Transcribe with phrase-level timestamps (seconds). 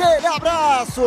[0.00, 1.02] Aquele abraço!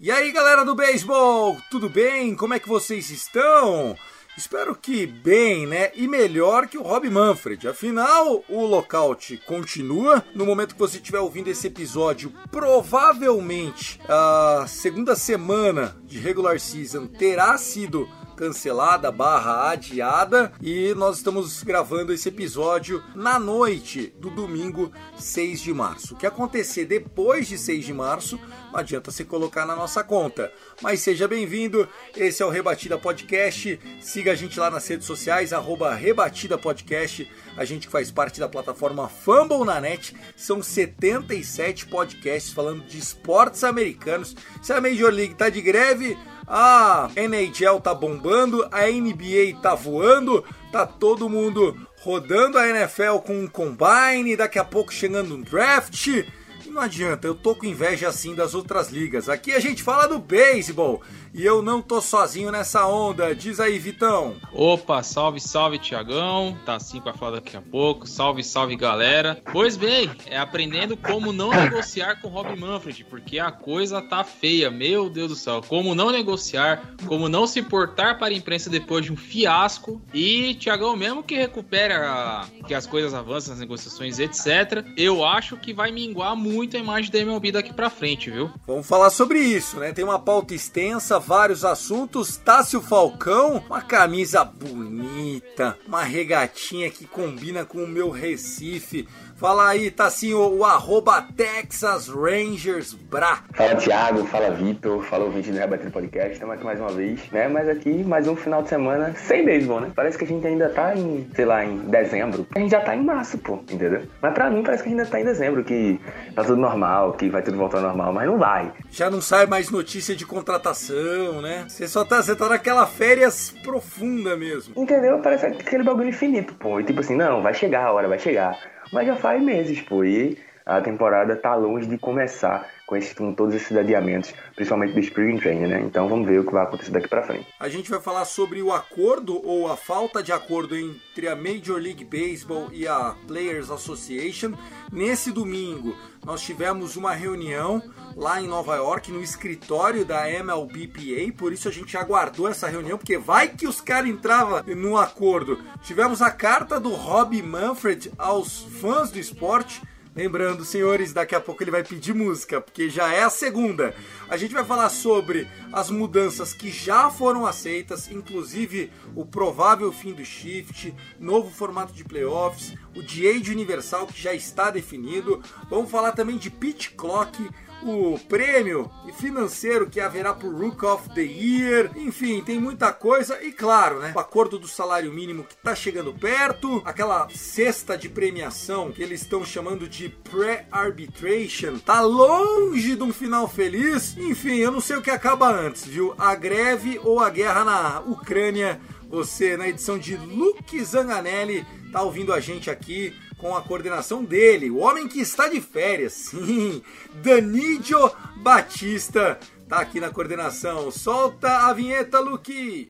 [0.00, 2.34] E aí galera do beisebol, tudo bem?
[2.34, 3.94] Como é que vocês estão?
[4.34, 5.92] Espero que bem, né?
[5.94, 7.68] E melhor que o Rob Manfred.
[7.68, 10.24] Afinal, o lockout continua.
[10.34, 17.06] No momento que você estiver ouvindo esse episódio, provavelmente a segunda semana de regular season
[17.06, 24.92] terá sido cancelada barra adiada e nós estamos gravando esse episódio na noite do domingo
[25.16, 26.14] 6 de março.
[26.14, 28.38] O que acontecer depois de 6 de março
[28.72, 30.52] não adianta se colocar na nossa conta.
[30.82, 33.78] Mas seja bem-vindo, esse é o Rebatida Podcast.
[34.00, 37.30] Siga a gente lá nas redes sociais, arroba Rebatida Podcast.
[37.56, 40.14] A gente faz parte da plataforma Fumble na net.
[40.36, 44.34] São 77 podcasts falando de esportes americanos.
[44.60, 50.44] Se a Major League tá de greve, a NHL tá bombando, a NBA tá voando,
[50.70, 56.24] tá todo mundo rodando a NFL com um combine, daqui a pouco chegando um draft.
[56.66, 59.28] Não adianta, eu tô com inveja assim das outras ligas.
[59.28, 61.02] Aqui a gente fala do beisebol.
[61.34, 63.34] E eu não tô sozinho nessa onda.
[63.34, 64.36] Diz aí, Vitão.
[64.52, 66.56] Opa, salve, salve, Tiagão.
[66.64, 68.06] Tá assim pra falar daqui a pouco.
[68.06, 69.42] Salve, salve, galera.
[69.50, 74.70] Pois bem, é aprendendo como não negociar com Rob Manfred, porque a coisa tá feia.
[74.70, 75.60] Meu Deus do céu.
[75.66, 80.00] Como não negociar, como não se portar para a imprensa depois de um fiasco.
[80.14, 85.72] E Tiagão, mesmo que recupera, que as coisas avançam nas negociações, etc., eu acho que
[85.72, 88.52] vai minguar muito a imagem da MLB daqui pra frente, viu?
[88.64, 89.92] Vamos falar sobre isso, né?
[89.92, 92.36] Tem uma pauta extensa vários assuntos.
[92.36, 99.08] Tássio Falcão, uma camisa bonita, uma regatinha que combina com o meu Recife.
[99.36, 103.40] Fala aí, Tassinho, o arroba Texas Rangers Bra.
[103.52, 107.48] Fala Thiago, fala Vitor, fala ouvinte do Rebatendo Podcast, estamos aqui mais uma vez, né?
[107.48, 109.90] Mas aqui mais um final de semana sem beisebol, né?
[109.94, 112.46] Parece que a gente ainda tá em, sei lá, em dezembro.
[112.54, 114.02] A gente já tá em março, pô, entendeu?
[114.22, 116.00] Mas pra mim parece que a gente ainda tá em dezembro, que
[116.32, 118.72] tá tudo normal, que vai tudo voltar ao normal, mas não vai.
[118.88, 121.64] Já não sai mais notícia de contratação, né?
[121.68, 124.80] Você só tá, você tá naquela férias profunda mesmo.
[124.80, 125.18] Entendeu?
[125.18, 126.78] Parece aquele bagulho infinito, pô.
[126.78, 128.56] E tipo assim, não, vai chegar a hora, vai chegar.
[128.94, 133.32] Mas já faz meses, pô, e a temporada tá longe de começar com, esse, com
[133.32, 135.80] todos esses adiamentos, principalmente do Spring Training, né?
[135.80, 137.46] Então vamos ver o que vai acontecer daqui para frente.
[137.58, 141.78] A gente vai falar sobre o acordo ou a falta de acordo entre a Major
[141.78, 144.52] League Baseball e a Players Association.
[144.92, 147.82] Nesse domingo, nós tivemos uma reunião
[148.16, 152.96] lá em Nova York, no escritório da MLBPA, por isso a gente aguardou essa reunião,
[152.96, 155.58] porque vai que os caras entravam no acordo.
[155.82, 159.82] Tivemos a carta do Rob Manfred aos fãs do esporte,
[160.16, 163.92] Lembrando, senhores, daqui a pouco ele vai pedir música, porque já é a segunda.
[164.28, 170.12] A gente vai falar sobre as mudanças que já foram aceitas, inclusive o provável fim
[170.12, 175.42] do shift, novo formato de playoffs, o DH universal que já está definido.
[175.68, 177.36] Vamos falar também de pitch clock,
[177.84, 181.90] o prêmio financeiro que haverá pro Rook of the Year.
[181.96, 183.42] Enfim, tem muita coisa.
[183.42, 184.12] E claro, né?
[184.16, 186.82] O acordo do salário mínimo que tá chegando perto.
[186.84, 191.78] Aquela cesta de premiação que eles estão chamando de pre-arbitration.
[191.78, 194.16] Tá longe de um final feliz.
[194.16, 196.14] Enfim, eu não sei o que acaba antes, viu?
[196.18, 198.80] A greve ou a guerra na Ucrânia.
[199.08, 204.70] Você, na edição de Luke Zanganelli, tá ouvindo a gente aqui com a coordenação dele,
[204.70, 206.82] o homem que está de férias, sim,
[207.22, 209.38] Danidio Batista,
[209.68, 210.90] tá aqui na coordenação.
[210.90, 212.88] Solta a vinheta, Luke!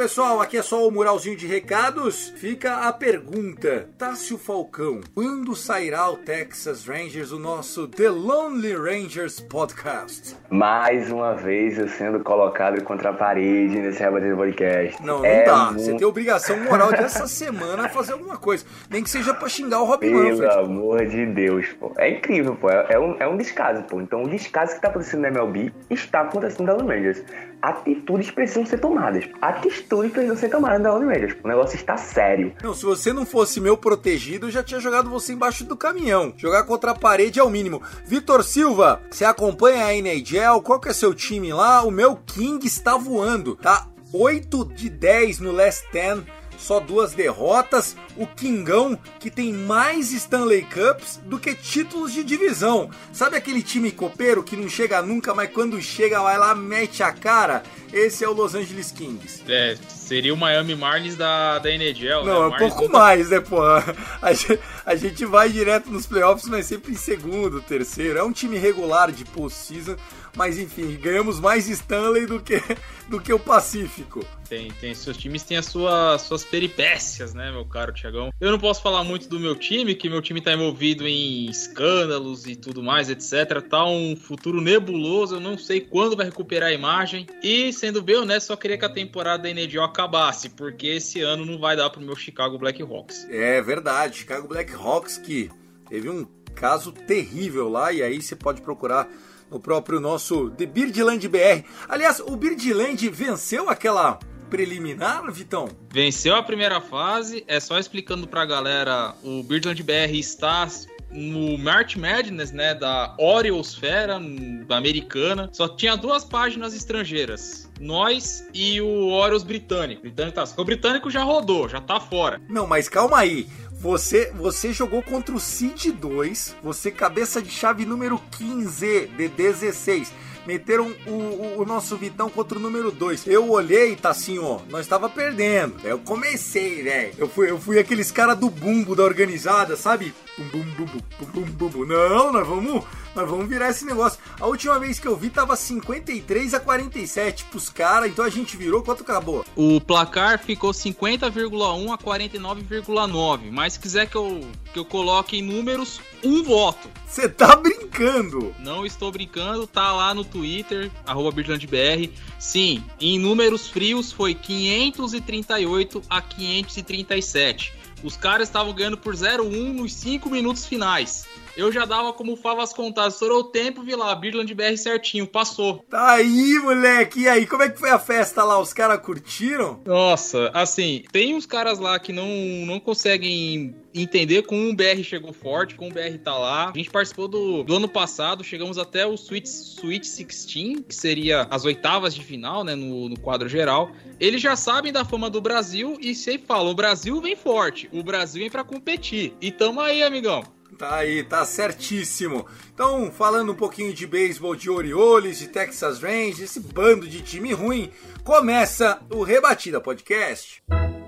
[0.00, 2.32] Pessoal, aqui é só o muralzinho de recados.
[2.36, 9.40] Fica a pergunta: Tássio Falcão, quando sairá o Texas Rangers, o nosso The Lonely Rangers
[9.40, 10.34] podcast?
[10.48, 15.02] Mais uma vez eu sendo colocado contra a parede nesse Rebatendo Podcast.
[15.04, 15.66] Não, não É dá.
[15.66, 18.64] muito- Você tem obrigação moral de essa semana fazer alguma coisa.
[18.88, 20.46] Nem que seja pra xingar o Rob Pelo Manfred.
[20.60, 21.92] amor de Deus, pô.
[21.98, 22.70] É incrível, pô.
[22.70, 24.00] É, é um, é um descaso, pô.
[24.00, 27.22] Então, o descaso que tá acontecendo na MLB está acontecendo na Rangers.
[27.62, 29.28] Atitudes precisam ser tomadas.
[29.40, 31.36] Atitudes precisam ser tomadas da Raiders.
[31.42, 32.52] O negócio está sério.
[32.62, 36.32] Não, se você não fosse meu protegido, eu já tinha jogado você embaixo do caminhão.
[36.36, 37.82] Jogar contra a parede é o mínimo.
[38.04, 40.62] Vitor Silva, você acompanha a NHL?
[40.62, 41.82] Qual que é seu time lá?
[41.82, 43.86] O meu King está voando, tá?
[44.12, 47.96] 8 de 10 no Last 10 só duas derrotas.
[48.16, 52.90] O Kingão, que tem mais Stanley Cups do que títulos de divisão.
[53.12, 57.12] Sabe aquele time copeiro que não chega nunca, mas quando chega vai lá, mete a
[57.12, 57.62] cara?
[57.92, 59.42] Esse é o Los Angeles Kings.
[59.48, 62.24] É, seria o Miami Marlins da, da NHL.
[62.24, 62.54] Não, né?
[62.54, 63.60] é um pouco mais, né, pô?
[64.22, 68.18] A gente, a gente vai direto nos playoffs, mas sempre em segundo, terceiro.
[68.18, 69.96] É um time regular de postseason
[70.36, 72.60] mas enfim, ganhamos mais Stanley do que,
[73.08, 74.24] do que o Pacífico.
[74.48, 74.94] Tem, tem.
[74.94, 78.32] Seus times têm as sua, suas peripécias, né, meu caro Tiagão?
[78.40, 82.46] Eu não posso falar muito do meu time, que meu time tá envolvido em escândalos
[82.46, 83.62] e tudo mais, etc.
[83.62, 87.26] Tá um futuro nebuloso, eu não sei quando vai recuperar a imagem.
[87.42, 91.46] E, sendo bem honesto, só queria que a temporada da NHL acabasse, porque esse ano
[91.46, 93.26] não vai dar pro meu Chicago Blackhawks.
[93.30, 95.48] É verdade, Chicago Blackhawks que
[95.88, 99.08] teve um caso terrível lá, e aí você pode procurar
[99.50, 101.64] no próprio nosso The Birdland BR.
[101.88, 104.18] Aliás, o Birdland venceu aquela
[104.48, 105.68] preliminar, Vitão?
[105.92, 110.66] Venceu a primeira fase, é só explicando pra galera, o Birdland BR está
[111.10, 114.20] no March Madness, né, da Oriolsfera
[114.66, 117.68] da americana, só tinha duas páginas estrangeiras.
[117.80, 120.02] Nós e o Orioles britânico.
[120.02, 122.40] Britânico, tá, o britânico já rodou, já tá fora.
[122.48, 123.48] Não, mas calma aí.
[123.80, 130.12] Você, você jogou contra o Cid 2, você cabeça de chave número 15 de 16.
[130.46, 133.26] Meteram o, o, o nosso Vitão contra o número 2.
[133.26, 135.76] Eu olhei, tá assim, ó, nós tava perdendo.
[135.82, 137.14] Eu comecei, velho.
[137.16, 140.14] Eu fui, eu fui aqueles cara do bumbo da organizada, sabe?
[140.44, 141.84] Bum, bum, bum, bum, bum, bum.
[141.84, 142.84] Não, nós vamos
[143.14, 144.18] mas vamos virar esse negócio.
[144.38, 148.56] A última vez que eu vi tava 53 a 47 pros caras, então a gente
[148.56, 148.82] virou.
[148.82, 149.44] Quanto acabou?
[149.56, 153.50] O placar ficou 50,1 a 49,9.
[153.50, 154.40] Mas se quiser que eu,
[154.72, 156.88] que eu coloque em números, um voto.
[157.06, 158.54] Você tá brincando?
[158.60, 162.10] Não estou brincando, tá lá no Twitter, arroba BR.
[162.38, 167.79] Sim, em números frios foi 538 a 537.
[168.02, 171.26] Os caras estavam ganhando por 0-1 nos 5 minutos finais
[171.60, 173.14] eu já dava como favas contadas.
[173.14, 175.84] Estourou o tempo, vi lá, Birland BR certinho, passou.
[175.88, 177.20] Tá aí, moleque.
[177.20, 178.58] E aí, como é que foi a festa lá?
[178.58, 179.80] Os caras curtiram?
[179.84, 182.28] Nossa, assim, tem uns caras lá que não,
[182.66, 186.70] não conseguem entender como o BR chegou forte, como o BR tá lá.
[186.70, 191.46] A gente participou do, do ano passado, chegamos até o Sweet, Sweet 16, que seria
[191.50, 193.90] as oitavas de final, né, no, no quadro geral.
[194.18, 198.02] Eles já sabem da fama do Brasil e sempre falam, o Brasil vem forte, o
[198.02, 199.34] Brasil vem para competir.
[199.40, 200.44] E tamo aí, amigão.
[200.80, 202.46] Tá aí, tá certíssimo.
[202.72, 207.52] Então, falando um pouquinho de beisebol de Orioles, de Texas Rangers, esse bando de time
[207.52, 207.92] ruim,
[208.24, 210.62] começa o Rebatida Podcast.
[210.70, 210.99] Pessoal,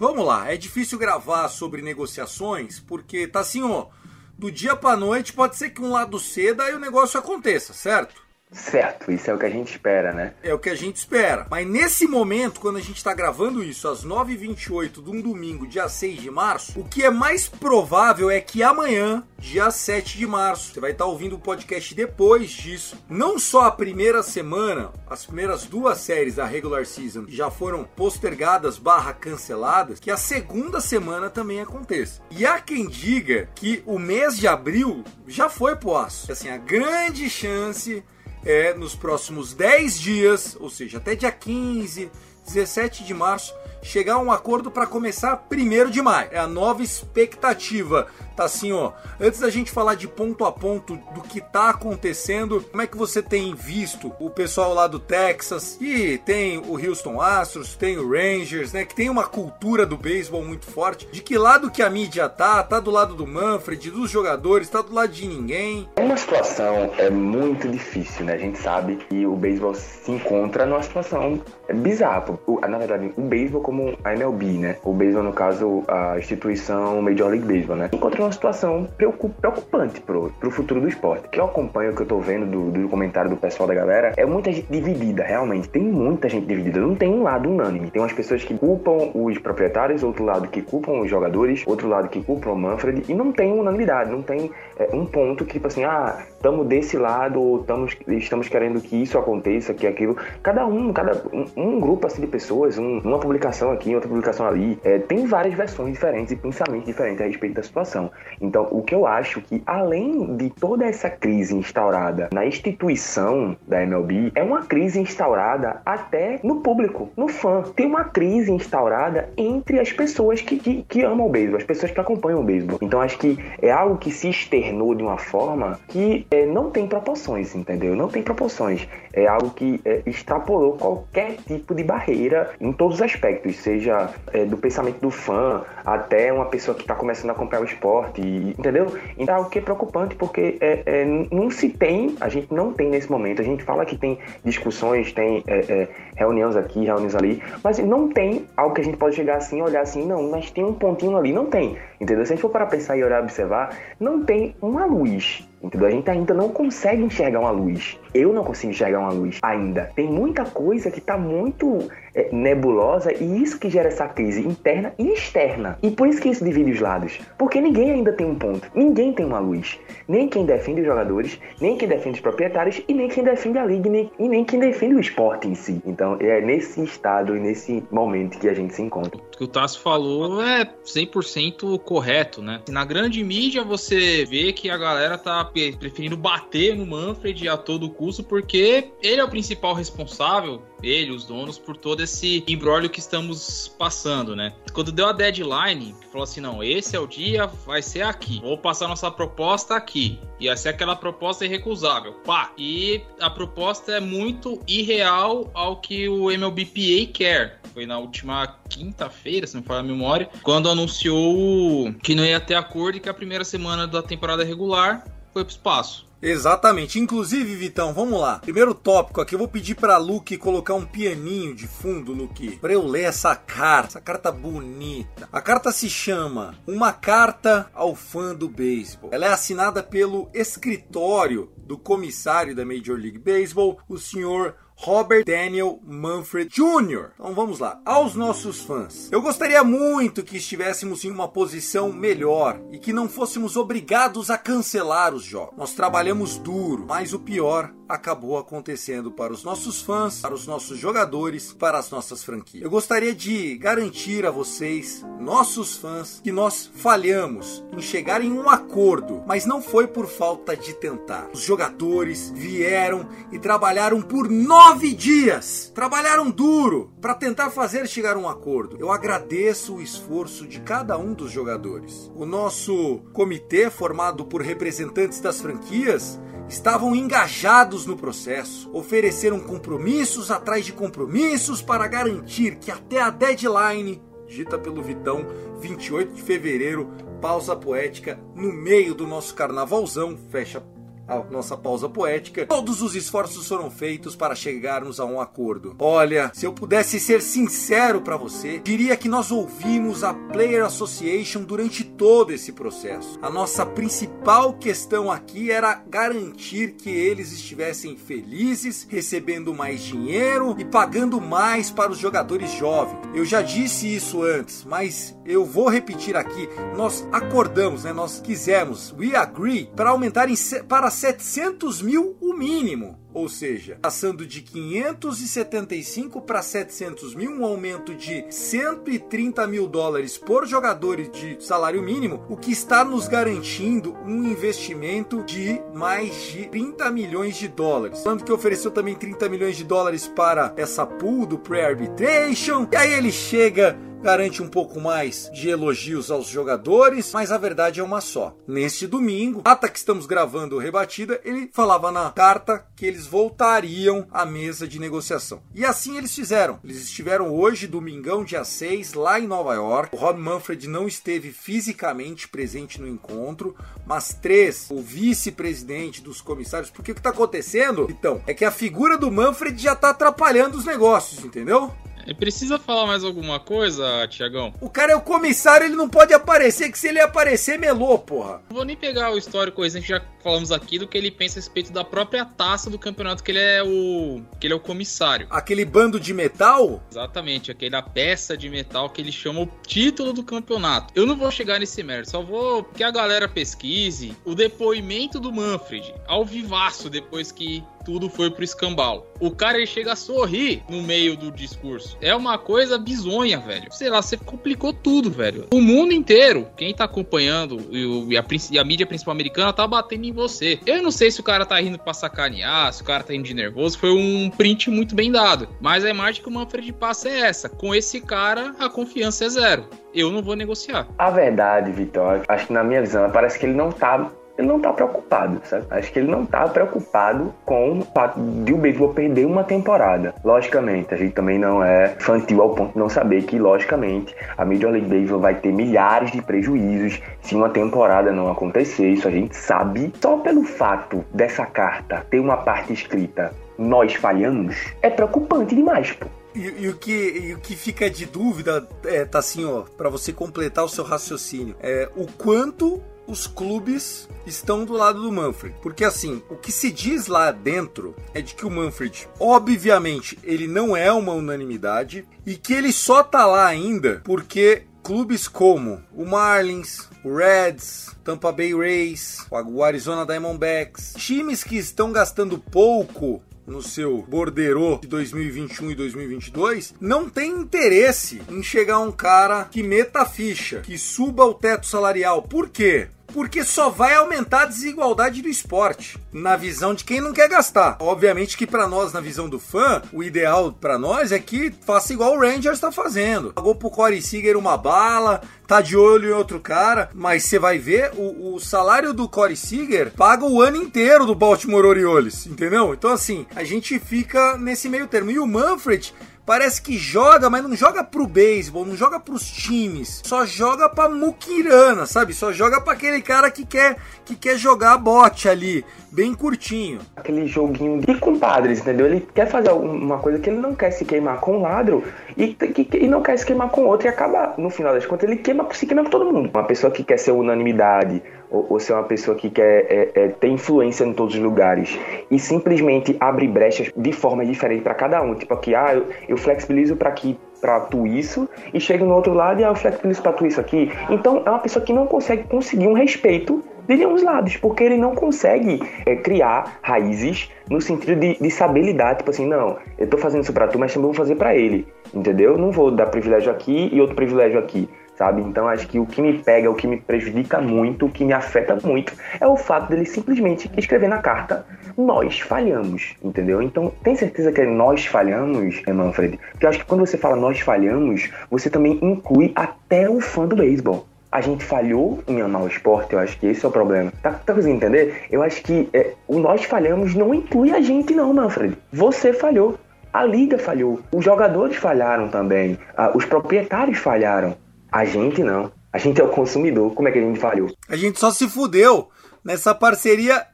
[0.00, 0.50] vamos lá.
[0.50, 3.88] É difícil gravar sobre negociações porque tá assim, ó.
[4.36, 8.22] Do dia pra noite pode ser que um lado ceda e o negócio aconteça, certo?
[8.52, 10.34] Certo, isso é o que a gente espera, né?
[10.42, 11.46] É o que a gente espera.
[11.48, 15.88] Mas nesse momento, quando a gente está gravando isso, às 9h28 de um domingo, dia
[15.88, 20.72] 6 de março, o que é mais provável é que amanhã, dia 7 de março,
[20.72, 22.96] você vai estar tá ouvindo o podcast depois disso.
[23.08, 28.78] Não só a primeira semana, as primeiras duas séries da regular season já foram postergadas
[28.78, 32.20] barra canceladas, que a segunda semana também aconteça.
[32.30, 36.30] E há quem diga que o mês de abril já foi pro aço.
[36.32, 38.02] Assim, a grande chance
[38.44, 42.10] é nos próximos 10 dias, ou seja, até dia 15,
[42.46, 46.28] 17 de março, chegar a um acordo para começar 1 de maio.
[46.32, 48.06] É a nova expectativa.
[48.36, 48.92] Tá assim, ó.
[49.20, 52.96] Antes da gente falar de ponto a ponto do que tá acontecendo, como é que
[52.96, 58.10] você tem visto o pessoal lá do Texas e tem o Houston Astros, tem o
[58.10, 61.06] Rangers, né, que tem uma cultura do beisebol muito forte.
[61.12, 62.62] De que lado que a mídia tá?
[62.62, 65.88] Tá do lado do Manfred, dos jogadores, tá do lado de ninguém?
[65.96, 68.34] É uma situação é muito difícil, né?
[68.34, 71.42] A gente sabe que o beisebol se encontra numa situação
[71.74, 72.38] bizarra.
[72.68, 74.76] Na verdade, o beisebol como a MLB, né?
[74.82, 77.88] O beisebol, no caso, a instituição Major League Baseball, né?
[77.92, 81.28] Encontrou uma situação preocupante pro, pro futuro do esporte.
[81.28, 84.26] Que eu acompanho, que eu tô vendo do, do comentário do pessoal da galera, é
[84.26, 85.68] muita gente dividida, realmente.
[85.68, 86.80] Tem muita gente dividida.
[86.80, 87.92] Não tem um lado unânime.
[87.92, 92.08] Tem umas pessoas que culpam os proprietários, outro lado que culpam os jogadores, outro lado
[92.08, 95.68] que culpam o Manfred, e não tem unanimidade, não tem é, um ponto que, tipo
[95.68, 100.16] assim, ah, estamos desse lado, ou tamo, estamos querendo que isso aconteça, que aquilo.
[100.42, 104.46] Cada um, cada um, um grupo assim de pessoas, um, uma publicação aqui, outra publicação
[104.46, 108.10] ali, é, tem várias versões diferentes e pensamentos diferentes a respeito da situação.
[108.40, 113.82] Então, o que eu acho que, além de toda essa crise instaurada na instituição da
[113.82, 117.62] MLB, é uma crise instaurada até no público, no fã.
[117.74, 121.90] Tem uma crise instaurada entre as pessoas que, que, que amam o beisebol, as pessoas
[121.90, 122.78] que acompanham o beisebol.
[122.80, 126.86] Então, acho que é algo que se externou de uma forma que é, não tem
[126.86, 127.96] proporções, entendeu?
[127.96, 128.88] Não tem proporções.
[129.12, 134.44] É algo que é, extrapolou qualquer tipo de barreira em todos os aspectos, seja é,
[134.44, 138.94] do pensamento do fã até uma pessoa que está começando a comprar o esporte, entendeu?
[139.18, 142.88] Então é que é preocupante porque é, é, não se tem, a gente não tem
[142.88, 143.40] nesse momento.
[143.40, 148.46] A gente fala que tem discussões, tem é, reuniões aqui, reuniões ali, mas não tem
[148.56, 151.32] algo que a gente pode chegar assim, olhar assim, não, mas tem um pontinho ali,
[151.32, 152.24] não tem, entendeu?
[152.24, 155.88] Se a gente for para pensar e olhar, observar, não tem uma luz Entendeu?
[155.88, 157.98] A gente ainda não consegue enxergar uma luz.
[158.14, 159.90] Eu não consigo enxergar uma luz ainda.
[159.94, 164.94] Tem muita coisa que está muito é, nebulosa e isso que gera essa crise interna
[164.98, 165.78] e externa.
[165.82, 167.20] E por isso que isso divide os lados.
[167.38, 168.70] Porque ninguém ainda tem um ponto.
[168.74, 169.78] Ninguém tem uma luz.
[170.08, 173.64] Nem quem defende os jogadores, nem quem defende os proprietários e nem quem defende a
[173.64, 175.80] liga nem, e nem quem defende o esporte em si.
[175.84, 179.20] Então é nesse estado e nesse momento que a gente se encontra.
[179.20, 182.62] O que o Tasso falou é 100% correto, né?
[182.68, 187.90] Na grande mídia você vê que a galera tá preferindo bater no Manfred a todo
[187.90, 193.00] custo, porque ele é o principal responsável, ele, os donos, por todo esse embrólio que
[193.00, 194.54] estamos passando, né?
[194.72, 198.40] Quando deu a deadline, falou assim: não, esse é o dia, vai ser aqui.
[198.40, 200.20] Vou passar nossa proposta aqui.
[200.38, 202.14] E essa é aquela proposta irrecusável.
[202.24, 202.52] Pá!
[202.56, 207.59] E a proposta é muito irreal ao que o MLBPA quer.
[207.72, 212.54] Foi na última quinta-feira, se não falar a memória, quando anunciou que não ia ter
[212.54, 216.10] acordo e que a primeira semana da temporada regular foi pro espaço.
[216.22, 216.98] Exatamente.
[216.98, 218.40] Inclusive, Vitão, vamos lá.
[218.40, 222.72] Primeiro tópico aqui, eu vou pedir pra Luke colocar um pianinho de fundo, Luke, pra
[222.72, 223.88] eu ler essa carta.
[223.88, 225.28] Essa carta bonita.
[225.32, 229.10] A carta se chama Uma Carta ao Fã do Beisebol.
[229.12, 235.78] Ela é assinada pelo escritório do comissário da Major League Baseball, o senhor Robert Daniel
[235.86, 237.10] Manfred Jr.
[237.12, 239.12] Então vamos lá, aos nossos fãs.
[239.12, 244.38] Eu gostaria muito que estivéssemos em uma posição melhor e que não fôssemos obrigados a
[244.38, 245.58] cancelar os jogos.
[245.58, 250.78] Nós trabalhamos duro, mas o pior acabou acontecendo para os nossos fãs, para os nossos
[250.78, 252.62] jogadores, para as nossas franquias.
[252.62, 258.48] Eu gostaria de garantir a vocês, nossos fãs, que nós falhamos em chegar em um
[258.48, 261.28] acordo, mas não foi por falta de tentar.
[261.34, 264.30] Os jogadores vieram e trabalharam por
[264.70, 268.76] nove dias, trabalharam duro para tentar fazer chegar um acordo.
[268.78, 272.08] Eu agradeço o esforço de cada um dos jogadores.
[272.14, 280.64] O nosso comitê, formado por representantes das franquias, estavam engajados no processo, ofereceram compromissos atrás
[280.64, 285.26] de compromissos para garantir que até a deadline, dita pelo Vitão,
[285.58, 286.88] 28 de fevereiro,
[287.20, 290.62] pausa poética no meio do nosso carnavalzão, fecha
[291.10, 295.74] a nossa pausa poética, todos os esforços foram feitos para chegarmos a um acordo.
[295.78, 301.42] Olha, se eu pudesse ser sincero para você, diria que nós ouvimos a Player Association
[301.42, 303.18] durante todo esse processo.
[303.20, 310.64] A nossa principal questão aqui era garantir que eles estivessem felizes, recebendo mais dinheiro e
[310.64, 313.00] pagando mais para os jogadores jovens.
[313.14, 316.48] Eu já disse isso antes, mas eu vou repetir aqui.
[316.76, 317.92] Nós acordamos, né?
[317.92, 320.34] Nós quisemos, we agree, para aumentar em,
[320.68, 322.98] para 700 mil o mínimo.
[323.14, 330.46] Ou seja, passando de 575 para 700 mil, um aumento de 130 mil dólares por
[330.46, 336.90] jogador de salário mínimo, o que está nos garantindo um investimento de mais de 30
[336.90, 338.02] milhões de dólares.
[338.02, 342.92] Falando que ofereceu também 30 milhões de dólares para essa pool do pre-arbitration, e aí
[342.92, 348.00] ele chega garante um pouco mais de elogios aos jogadores, mas a verdade é uma
[348.00, 348.36] só.
[348.46, 354.24] Neste domingo, data que estamos gravando Rebatida, ele falava na carta que eles voltariam à
[354.24, 355.42] mesa de negociação.
[355.54, 356.58] E assim eles fizeram.
[356.64, 359.94] Eles estiveram hoje, domingão, dia 6, lá em Nova York.
[359.94, 363.54] O Rob Manfred não esteve fisicamente presente no encontro,
[363.86, 368.50] mas três, o vice-presidente dos comissários, porque o que está acontecendo, então, é que a
[368.50, 371.70] figura do Manfred já está atrapalhando os negócios, entendeu?
[372.06, 374.52] É, precisa falar mais alguma coisa, Tiagão?
[374.60, 378.42] O cara é o comissário, ele não pode aparecer, que se ele aparecer, melou, porra.
[378.48, 381.38] Não vou nem pegar o histórico, a gente já falamos aqui do que ele pensa
[381.38, 384.22] a respeito da própria taça do campeonato, que ele é o.
[384.38, 385.26] que ele é o comissário.
[385.30, 386.82] Aquele bando de metal?
[386.90, 390.92] Exatamente, aquela peça de metal que ele chama o título do campeonato.
[390.94, 395.32] Eu não vou chegar nesse mérito, só vou que a galera pesquise o depoimento do
[395.32, 399.04] Manfred, ao vivaço, depois que tudo foi pro escambau.
[399.18, 401.98] O cara ele chega a sorrir no meio do discurso.
[402.00, 403.66] É uma coisa bizonha, velho.
[403.72, 405.48] Sei lá, você complicou tudo, velho.
[405.52, 410.04] O mundo inteiro, quem tá acompanhando e, a, e a mídia principal americana tá batendo
[410.04, 410.60] em você.
[410.64, 413.24] Eu não sei se o cara tá rindo pra sacanear, se o cara tá indo
[413.24, 413.76] de nervoso.
[413.76, 415.48] Foi um print muito bem dado.
[415.60, 417.48] Mas a imagem que o Manfred passa é essa.
[417.48, 419.68] Com esse cara, a confiança é zero.
[419.92, 420.86] Eu não vou negociar.
[420.96, 424.08] A verdade, Vitor, acho que na minha visão, parece que ele não tá
[424.40, 425.66] ele não tá preocupado, sabe?
[425.70, 430.14] Acho que ele não tá preocupado com o fato de o beisebol perder uma temporada.
[430.24, 434.44] Logicamente, a gente também não é infantil ao ponto de não saber que, logicamente, a
[434.44, 438.88] Major League Baseball vai ter milhares de prejuízos se uma temporada não acontecer.
[438.88, 439.92] Isso a gente sabe.
[440.00, 446.06] Só pelo fato dessa carta ter uma parte escrita nós falhamos, é preocupante demais, pô.
[446.34, 449.90] E, e, o que, e o que fica de dúvida é, tá assim, ó, para
[449.90, 452.80] você completar o seu raciocínio, é o quanto
[453.10, 455.56] os clubes estão do lado do Manfred.
[455.60, 460.46] Porque assim, o que se diz lá dentro é de que o Manfred, obviamente, ele
[460.46, 466.04] não é uma unanimidade e que ele só tá lá ainda porque clubes como o
[466.06, 473.60] Marlins, o Reds, Tampa Bay Rays, o Arizona Diamondbacks, times que estão gastando pouco no
[473.60, 480.02] seu borderô de 2021 e 2022, não tem interesse em chegar um cara que meta
[480.02, 482.22] a ficha, que suba o teto salarial.
[482.22, 482.88] Por quê?
[483.12, 487.76] Porque só vai aumentar a desigualdade do esporte, na visão de quem não quer gastar.
[487.80, 491.92] Obviamente que para nós, na visão do fã, o ideal para nós é que faça
[491.92, 493.32] igual o Rangers está fazendo.
[493.32, 497.58] Pagou pro Corey Seager uma bala, tá de olho em outro cara, mas você vai
[497.58, 502.72] ver, o, o, salário do Corey Seager paga o ano inteiro do Baltimore Orioles, entendeu?
[502.72, 505.10] Então assim, a gente fica nesse meio termo.
[505.10, 505.92] E o Manfred
[506.30, 510.88] parece que joga, mas não joga pro beisebol, não joga pros times, só joga pra
[510.88, 512.14] muquirana, sabe?
[512.14, 516.78] Só joga pra aquele cara que quer que quer jogar bote ali, bem curtinho.
[516.94, 518.86] Aquele joguinho de compadres, entendeu?
[518.86, 521.82] Ele quer fazer uma coisa que ele não quer se queimar com um lado
[522.16, 525.10] e, que, e não quer se queimar com outro e acaba, no final das contas,
[525.10, 526.30] ele queima, se queima com todo mundo.
[526.32, 528.00] Uma pessoa que quer ser unanimidade,
[528.30, 531.78] ou, ou ser uma pessoa que quer é, é, ter influência em todos os lugares
[532.10, 535.14] e simplesmente abre brechas de forma diferente para cada um.
[535.14, 539.14] Tipo aqui, ah, eu, eu flexibilizo para aqui para tu isso e chega no outro
[539.14, 540.70] lado e ah, eu flexibilizo para tu isso aqui.
[540.88, 544.64] Então é uma pessoa que não consegue conseguir um respeito de nenhum dos lados, porque
[544.64, 549.58] ele não consegue é, criar raízes no sentido de, de saber lidar, tipo assim, não,
[549.78, 552.36] eu tô fazendo isso para tu, mas também vou fazer para ele, entendeu?
[552.36, 554.68] Não vou dar privilégio aqui e outro privilégio aqui
[555.00, 555.22] sabe?
[555.22, 558.12] Então acho que o que me pega, o que me prejudica muito, o que me
[558.12, 561.46] afeta muito é o fato dele simplesmente escrever na carta
[561.78, 563.40] nós falhamos, entendeu?
[563.40, 566.18] Então tem certeza que é nós falhamos, Manfred?
[566.32, 570.26] Porque eu acho que quando você fala nós falhamos, você também inclui até o fã
[570.26, 573.50] do beisebol a gente falhou em amar o esporte, eu acho que esse é o
[573.50, 573.92] problema.
[574.00, 575.06] Tá, tá conseguindo entender?
[575.10, 578.56] Eu acho que é, o nós falhamos não inclui a gente, não, Manfred.
[578.72, 579.58] Você falhou.
[579.92, 580.78] A liga falhou.
[580.92, 582.56] Os jogadores falharam também.
[582.76, 584.36] Ah, os proprietários falharam.
[584.70, 585.52] A gente não.
[585.72, 586.74] A gente é o consumidor.
[586.74, 587.54] Como é que a gente falhou?
[587.68, 588.88] A gente só se fudeu.
[589.24, 590.26] Nessa parceria,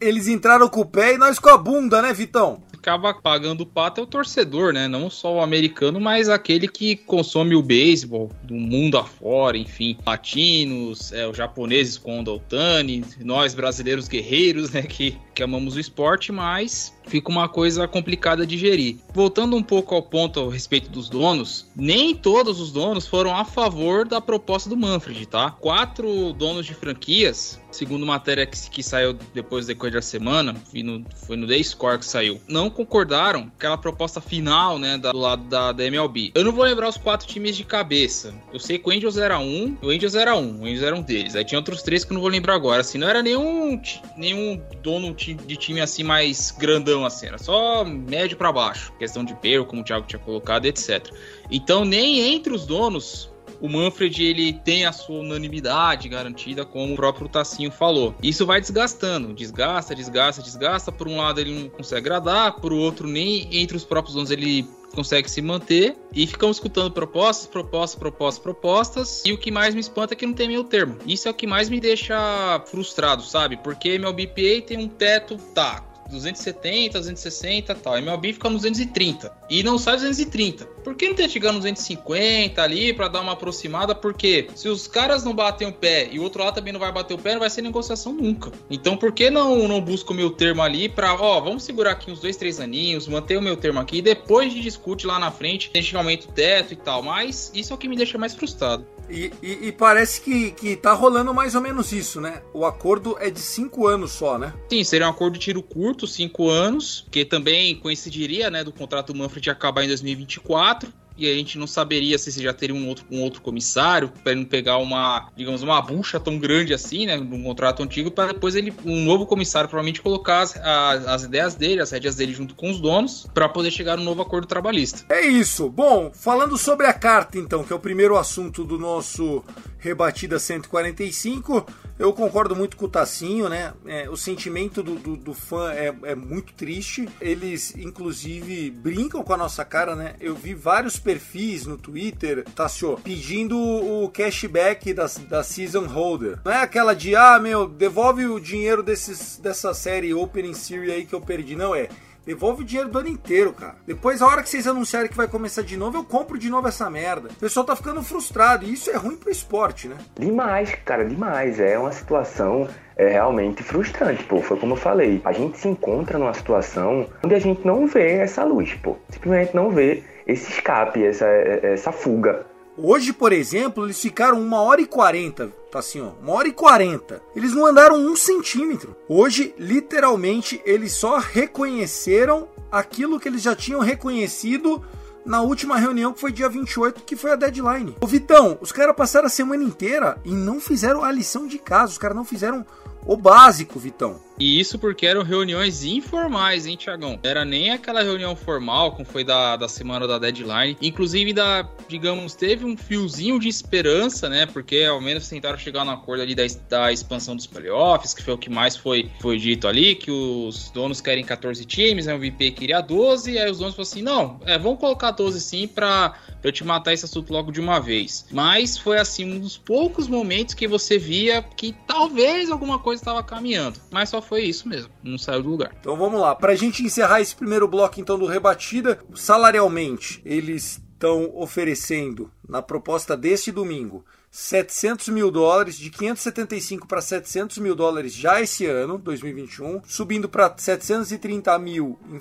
[0.00, 2.62] eles entraram com o pé e nós com a bunda, né, Vitão?
[2.80, 4.88] acaba pagando o pato é o torcedor, né?
[4.88, 9.96] Não só o americano, mas aquele que consome o beisebol do mundo afora, enfim.
[10.04, 14.82] Latinos, é, os japoneses com o Otani, nós brasileiros guerreiros, né?
[14.82, 18.96] Que, que amamos o esporte, mas fica uma coisa complicada de gerir.
[19.12, 23.44] Voltando um pouco ao ponto a respeito dos donos, nem todos os donos foram a
[23.44, 25.50] favor da proposta do Manfred, tá?
[25.50, 31.04] Quatro donos de franquias, segundo matéria que, que saiu depois do decorrer da semana, no,
[31.26, 35.44] foi no The Score que saiu, não concordaram com aquela proposta final, né, do lado
[35.44, 36.32] da, da MLB.
[36.34, 38.34] Eu não vou lembrar os quatro times de cabeça.
[38.52, 41.02] Eu sei que o Angels era um, o Angels era um, o Angels era um
[41.02, 41.34] deles.
[41.34, 42.80] Aí tinha outros três que eu não vou lembrar agora.
[42.80, 43.80] Assim, não era nenhum,
[44.16, 49.34] nenhum dono de time assim mais grandão assim, era só médio para baixo, questão de
[49.34, 51.12] perro, como o Thiago tinha colocado, etc.
[51.50, 56.96] Então, nem entre os donos o Manfred ele tem a sua unanimidade garantida, como o
[56.96, 58.14] próprio Tacinho falou.
[58.22, 60.90] Isso vai desgastando, desgasta, desgasta, desgasta.
[60.90, 64.66] Por um lado ele não consegue agradar, por outro nem entre os próprios donos ele
[64.94, 69.22] consegue se manter e ficamos escutando propostas, propostas, propostas, propostas.
[69.24, 70.96] E o que mais me espanta é que não tem meio termo.
[71.06, 73.56] Isso é o que mais me deixa frustrado, sabe?
[73.58, 77.98] Porque meu BPA tem um teto, tá, 270, 260 e tal.
[77.98, 79.32] MLB fica nos 230.
[79.48, 80.64] E não sai 230.
[80.64, 83.94] Por que não ter chegado nos 250 ali para dar uma aproximada?
[83.94, 86.92] Porque se os caras não batem o pé e o outro lado também não vai
[86.92, 88.50] bater o pé, não vai ser negociação nunca.
[88.70, 92.10] Então por que não, não busca o meu termo ali pra, ó, vamos segurar aqui
[92.10, 95.18] uns dois, três aninhos, manter o meu termo aqui e depois a gente discute lá
[95.18, 97.02] na frente, tem aumento o teto e tal.
[97.02, 98.86] Mas isso é o que me deixa mais frustrado.
[99.10, 102.42] E, e, e, parece que, que tá rolando mais ou menos isso, né?
[102.54, 104.54] O acordo é de cinco anos só, né?
[104.68, 109.12] Sim, seria um acordo de tiro curto, cinco anos, que também coincidiria, né, do contrato
[109.12, 113.04] do Manfred acabar em 2024 e a gente não saberia se já teria um outro,
[113.10, 117.42] um outro comissário para não pegar uma, digamos, uma bucha tão grande assim, né, num
[117.42, 121.80] contrato antigo, para depois ele, um novo comissário provavelmente colocar as, as, as ideias dele,
[121.80, 125.04] as rédeas dele junto com os donos, para poder chegar no novo acordo trabalhista.
[125.08, 125.68] É isso.
[125.68, 129.42] Bom, falando sobre a carta então, que é o primeiro assunto do nosso
[129.80, 131.66] rebatida 145.
[131.98, 133.74] Eu concordo muito com o Tacinho, né?
[133.84, 137.08] É, o sentimento do, do, do fã é, é, muito triste.
[137.20, 140.14] Eles, inclusive, brincam com a nossa cara, né?
[140.20, 146.38] Eu vi vários perfis no Twitter, Tassio, pedindo o cashback da, da Season Holder.
[146.44, 151.04] Não é aquela de, ah, meu, devolve o dinheiro desses, dessa série Opening Series aí
[151.04, 151.54] que eu perdi.
[151.54, 151.88] Não, é
[152.24, 153.76] Devolve o dinheiro do ano inteiro, cara.
[153.86, 156.68] Depois, a hora que vocês anunciarem que vai começar de novo, eu compro de novo
[156.68, 157.28] essa merda.
[157.28, 159.96] O pessoal tá ficando frustrado e isso é ruim pro esporte, né?
[160.18, 161.58] Demais, cara, demais.
[161.58, 162.68] É uma situação
[163.00, 164.40] é realmente frustrante, pô.
[164.42, 165.22] Foi como eu falei.
[165.24, 168.96] A gente se encontra numa situação onde a gente não vê essa luz, pô.
[169.08, 172.44] Simplesmente não vê esse escape, essa, essa fuga.
[172.82, 176.52] Hoje, por exemplo, eles ficaram uma hora e quarenta, tá assim, ó, uma hora e
[176.52, 177.22] quarenta.
[177.36, 178.96] Eles não andaram um centímetro.
[179.08, 184.82] Hoje, literalmente, eles só reconheceram aquilo que eles já tinham reconhecido
[185.24, 187.94] na última reunião, que foi dia 28, que foi a deadline.
[188.00, 191.92] Ô Vitão, os caras passaram a semana inteira e não fizeram a lição de casa,
[191.92, 192.64] os caras não fizeram
[193.04, 194.18] o básico, Vitão.
[194.40, 197.20] E isso porque eram reuniões informais, hein, Tiagão?
[197.22, 200.78] Era nem aquela reunião formal, como foi da, da semana da deadline.
[200.80, 204.46] Inclusive, da, digamos, teve um fiozinho de esperança, né?
[204.46, 208.32] Porque ao menos tentaram chegar no acordo ali da, da expansão dos playoffs, que foi
[208.32, 212.52] o que mais foi, foi dito ali, que os donos querem 14 times, a MVP
[212.52, 216.14] queria 12, e aí os donos falaram assim: não, é, vamos colocar 12 sim pra,
[216.40, 218.24] pra eu te matar esse assunto logo de uma vez.
[218.30, 223.22] Mas foi assim, um dos poucos momentos que você via que talvez alguma coisa estava
[223.22, 223.78] caminhando.
[223.90, 225.74] Mas só foi isso mesmo, não saiu do lugar.
[225.80, 231.30] Então vamos lá, pra gente encerrar esse primeiro bloco então do Rebatida, salarialmente eles estão
[231.34, 238.40] oferecendo na proposta deste domingo 700 mil dólares, de 575 para 700 mil dólares já
[238.40, 242.18] esse ano, 2021, subindo para 730 mil em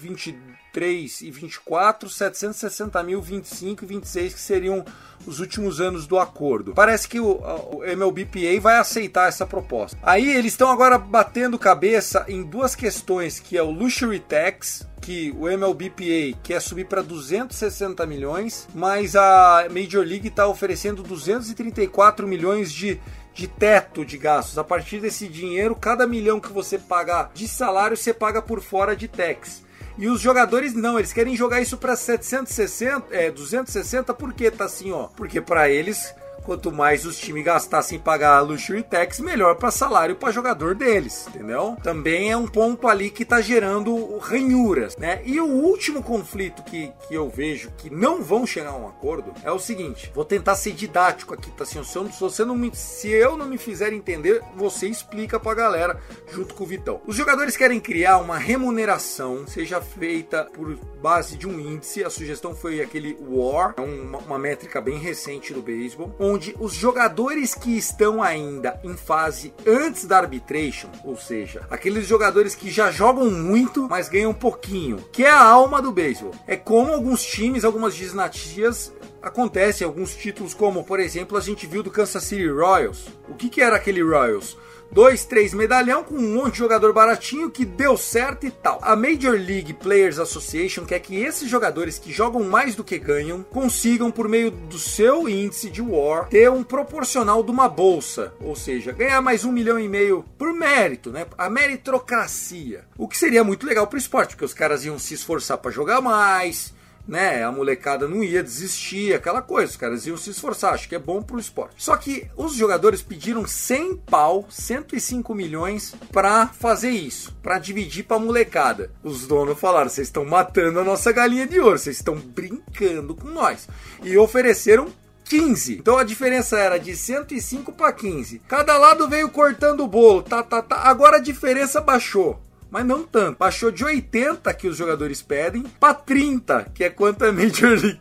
[0.74, 4.86] 23 e 24, 760 mil, 25 e 26, que seriam
[5.26, 6.74] os últimos anos do acordo.
[6.74, 7.42] Parece que o,
[7.84, 9.98] MLBPA vai aceitar essa proposta.
[10.02, 15.34] Aí eles estão agora batendo cabeça em duas questões, que é o Luxury Tax, que
[15.38, 22.72] o MLBPA quer subir para 260 milhões, mas a Major League está oferecendo 234 milhões
[22.72, 23.00] de
[23.32, 24.58] de teto de gastos.
[24.58, 28.94] A partir desse dinheiro, cada milhão que você pagar de salário, você paga por fora
[28.98, 29.64] de tax.
[30.00, 34.64] E os jogadores não, eles querem jogar isso para 760, é, 260, por que tá
[34.64, 35.08] assim, ó?
[35.08, 40.32] Porque para eles Quanto mais os times gastassem pagar luxury tax, melhor para salário para
[40.32, 41.78] jogador deles, entendeu?
[41.84, 45.22] Também é um ponto ali que está gerando ranhuras, né?
[45.26, 49.34] E o último conflito que, que eu vejo que não vão chegar a um acordo
[49.44, 51.84] é o seguinte: vou tentar ser didático aqui, tá assim?
[51.84, 55.52] Se, eu, se você não me, se eu não me fizer entender, você explica para
[55.52, 56.00] a galera
[56.32, 57.02] junto com o Vitão.
[57.06, 62.04] Os jogadores querem criar uma remuneração, seja feita por base de um índice.
[62.04, 66.74] A sugestão foi aquele WAR, é uma, uma métrica bem recente do beisebol, onde os
[66.74, 72.92] jogadores que estão ainda em fase antes da arbitration, ou seja, aqueles jogadores que já
[72.92, 76.34] jogam muito, mas ganham pouquinho, que é a alma do beisebol.
[76.48, 81.84] É como alguns times, algumas dinastias acontecem alguns títulos, como por exemplo a gente viu
[81.84, 83.08] do Kansas City Royals.
[83.28, 84.58] O que, que era aquele Royals?
[84.92, 88.80] Dois, três medalhão com um monte de jogador baratinho que deu certo e tal.
[88.82, 93.44] A Major League Players Association quer que esses jogadores que jogam mais do que ganham
[93.44, 98.56] consigam, por meio do seu índice de WAR, ter um proporcional de uma bolsa, ou
[98.56, 101.26] seja, ganhar mais um milhão e meio por mérito, né?
[101.38, 102.86] A meritocracia.
[102.98, 105.72] O que seria muito legal para o esporte, porque os caras iam se esforçar para
[105.72, 106.74] jogar mais
[107.10, 107.44] né?
[107.44, 111.00] A molecada não ia desistir, aquela coisa, os caras iam se esforçar, acho que é
[111.00, 111.84] bom pro esporte.
[111.84, 118.20] Só que os jogadores pediram 100 pau, 105 milhões para fazer isso, para dividir pra
[118.20, 118.92] molecada.
[119.04, 123.28] Os donos falaram: "Vocês estão matando a nossa galinha de ouro, vocês estão brincando com
[123.28, 123.68] nós".
[124.04, 124.88] E ofereceram
[125.26, 125.78] 15.
[125.78, 128.42] Então a diferença era de 105 para 15.
[128.48, 130.78] Cada lado veio cortando o bolo, tá, tá, tá.
[130.78, 132.42] Agora a diferença baixou.
[132.70, 133.38] Mas não tanto.
[133.40, 138.00] Baixou de 80 que os jogadores pedem para 30, que é quanto é Major League.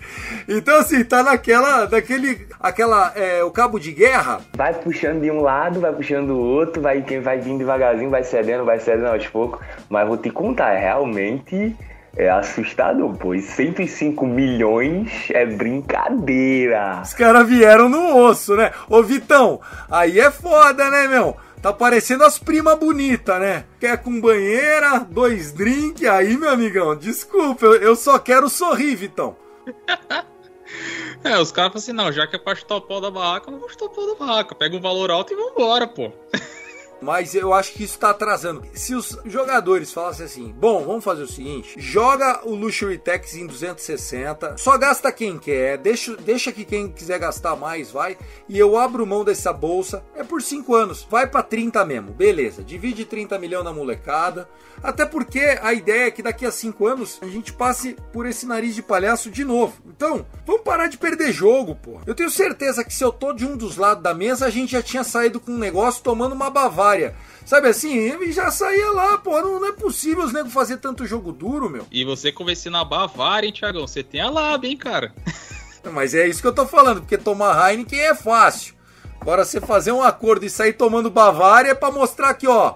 [0.48, 4.40] Então assim, tá naquela, daquele, aquela, é, o cabo de guerra.
[4.57, 8.24] Vai puxando de um lado, vai puxando do outro, vai quem vai vindo devagarzinho, vai
[8.24, 9.61] cedendo, vai cedendo aos poucos.
[9.88, 11.76] Mas vou te contar, é realmente
[12.16, 17.02] é assustador, pois 105 milhões é brincadeira.
[17.02, 18.72] Os caras vieram no osso, né?
[18.88, 21.37] Ô Vitão, aí é foda, né, meu?
[21.61, 23.64] Tá parecendo as primas bonitas, né?
[23.81, 29.37] Quer com banheira, dois drinks, aí, meu amigão, desculpa, eu, eu só quero sorrir, Vitão.
[31.25, 33.51] é, os caras falam assim, não, já que é pra chutar o pau da barraca,
[33.51, 34.55] não vou chutar o pau da barraca.
[34.55, 36.12] Pega um valor alto e vambora, pô.
[37.00, 38.62] Mas eu acho que isso está atrasando.
[38.74, 43.46] Se os jogadores falassem assim, bom, vamos fazer o seguinte: joga o Luxury Tax em
[43.46, 48.16] 260, só gasta quem quer, deixa, deixa que quem quiser gastar mais vai,
[48.48, 52.62] e eu abro mão dessa bolsa, é por 5 anos, vai para 30 mesmo, beleza,
[52.62, 54.48] divide 30 milhões na molecada,
[54.82, 58.46] até porque a ideia é que daqui a 5 anos a gente passe por esse
[58.46, 59.74] nariz de palhaço de novo.
[59.87, 62.00] Então, vamos parar de perder jogo, pô.
[62.06, 64.72] Eu tenho certeza que se eu tô de um dos lados da mesa, a gente
[64.72, 66.50] já tinha saído com um negócio tomando uma
[66.88, 67.14] Bavária.
[67.44, 69.40] Sabe assim, ele já saía lá, pô.
[69.40, 71.87] Não, não é possível os negros fazer tanto jogo duro, meu.
[71.90, 73.87] E você convencendo a Bavária, hein, Thiagão?
[73.87, 75.12] Você tem a Lab, hein, cara?
[75.92, 78.74] Mas é isso que eu tô falando, porque tomar Heineken é fácil.
[79.20, 82.74] Agora você fazer um acordo e sair tomando Bavária é pra mostrar que, ó,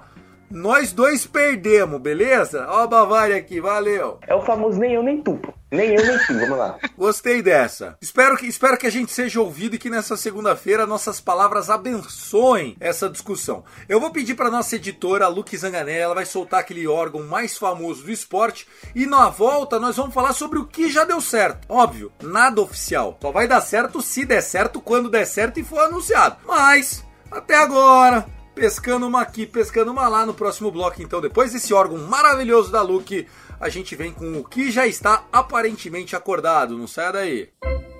[0.52, 2.66] nós dois perdemos, beleza?
[2.68, 4.18] Ó a Bavária aqui, valeu.
[4.26, 5.40] É o famoso nem eu nem tu.
[5.70, 6.78] Nem eu nem tu, vamos lá.
[6.98, 7.96] Gostei dessa.
[8.02, 12.76] Espero que, espero que a gente seja ouvido e que nessa segunda-feira nossas palavras abençoem
[12.78, 13.64] essa discussão.
[13.88, 18.04] Eu vou pedir para nossa editora, Luke Zanganelli, ela vai soltar aquele órgão mais famoso
[18.04, 21.66] do esporte e na volta nós vamos falar sobre o que já deu certo.
[21.66, 23.16] Óbvio, nada oficial.
[23.22, 26.36] Só vai dar certo se der certo, quando der certo e for anunciado.
[26.46, 31.02] Mas, até agora, pescando uma aqui, pescando uma lá no próximo bloco.
[31.02, 33.26] Então, depois desse órgão maravilhoso da Luke,
[33.60, 36.76] a gente vem com o que já está aparentemente acordado.
[36.76, 37.48] Não sai daí.
[37.62, 37.91] Segundo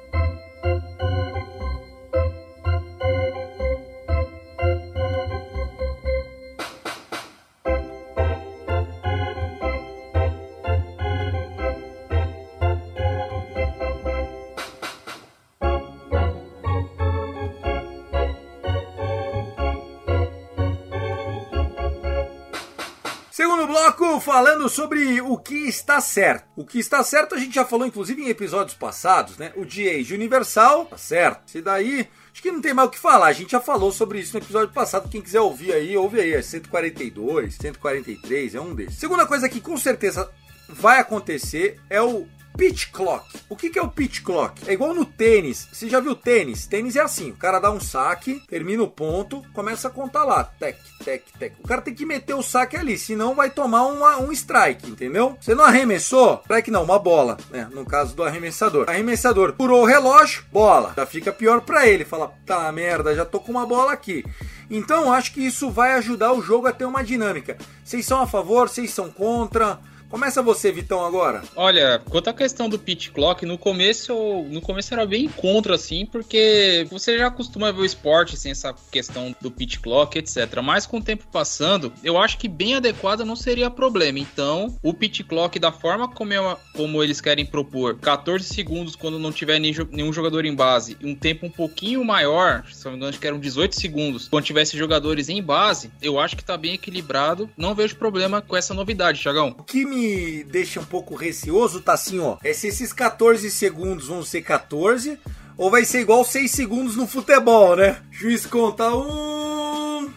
[23.92, 26.44] bloco, falando sobre o que está certo.
[26.56, 29.52] O que está certo a gente já falou, inclusive, em episódios passados, né?
[29.56, 31.50] O de Universal, tá certo.
[31.50, 33.26] Se daí, acho que não tem mais o que falar.
[33.26, 35.08] A gente já falou sobre isso no episódio passado.
[35.08, 36.32] Quem quiser ouvir aí, ouve aí.
[36.32, 38.98] É 142, 143, é um desses.
[38.98, 40.30] Segunda coisa que com certeza
[40.68, 42.26] vai acontecer é o
[42.56, 43.24] pitch clock.
[43.48, 44.62] O que, que é o pitch clock?
[44.66, 45.68] É igual no tênis.
[45.72, 46.66] Você já viu tênis?
[46.66, 50.44] Tênis é assim: o cara dá um saque, termina o ponto, começa a contar lá.
[50.44, 51.54] Tec, tec, tec.
[51.62, 55.36] O cara tem que meter o saque ali, senão vai tomar uma, um strike, entendeu?
[55.40, 56.40] Você não arremessou?
[56.44, 57.68] Strike não, uma bola, né?
[57.72, 58.88] No caso do arremessador.
[58.88, 60.94] Arremessador purou o relógio, bola.
[60.96, 62.04] Já fica pior para ele.
[62.04, 64.24] Fala, tá merda, já tô com uma bola aqui.
[64.70, 67.58] Então acho que isso vai ajudar o jogo a ter uma dinâmica.
[67.84, 69.78] Vocês são a favor, vocês são contra?
[70.12, 71.42] Começa você, Vitão, agora.
[71.56, 74.12] Olha, quanto à questão do pitch clock, no começo,
[74.50, 78.68] no começo era bem contra, assim, porque você já costuma ver o esporte sem assim,
[78.68, 80.60] essa questão do pitch clock, etc.
[80.62, 84.18] Mas com o tempo passando, eu acho que bem adequado não seria problema.
[84.18, 89.18] Então, o pitch clock, da forma como, é como eles querem propor, 14 segundos quando
[89.18, 92.98] não tiver nenhum jogador em base, e um tempo um pouquinho maior, se não me
[92.98, 96.58] engano, acho que eram 18 segundos, quando tivesse jogadores em base, eu acho que tá
[96.58, 97.48] bem equilibrado.
[97.56, 99.56] Não vejo problema com essa novidade, Thiagão.
[99.58, 100.01] O que me
[100.48, 102.36] deixa um pouco receoso tá assim, ó.
[102.42, 105.18] É se esses 14 segundos vão ser 14
[105.56, 108.00] ou vai ser igual 6 segundos no futebol, né?
[108.10, 110.10] Juiz conta um.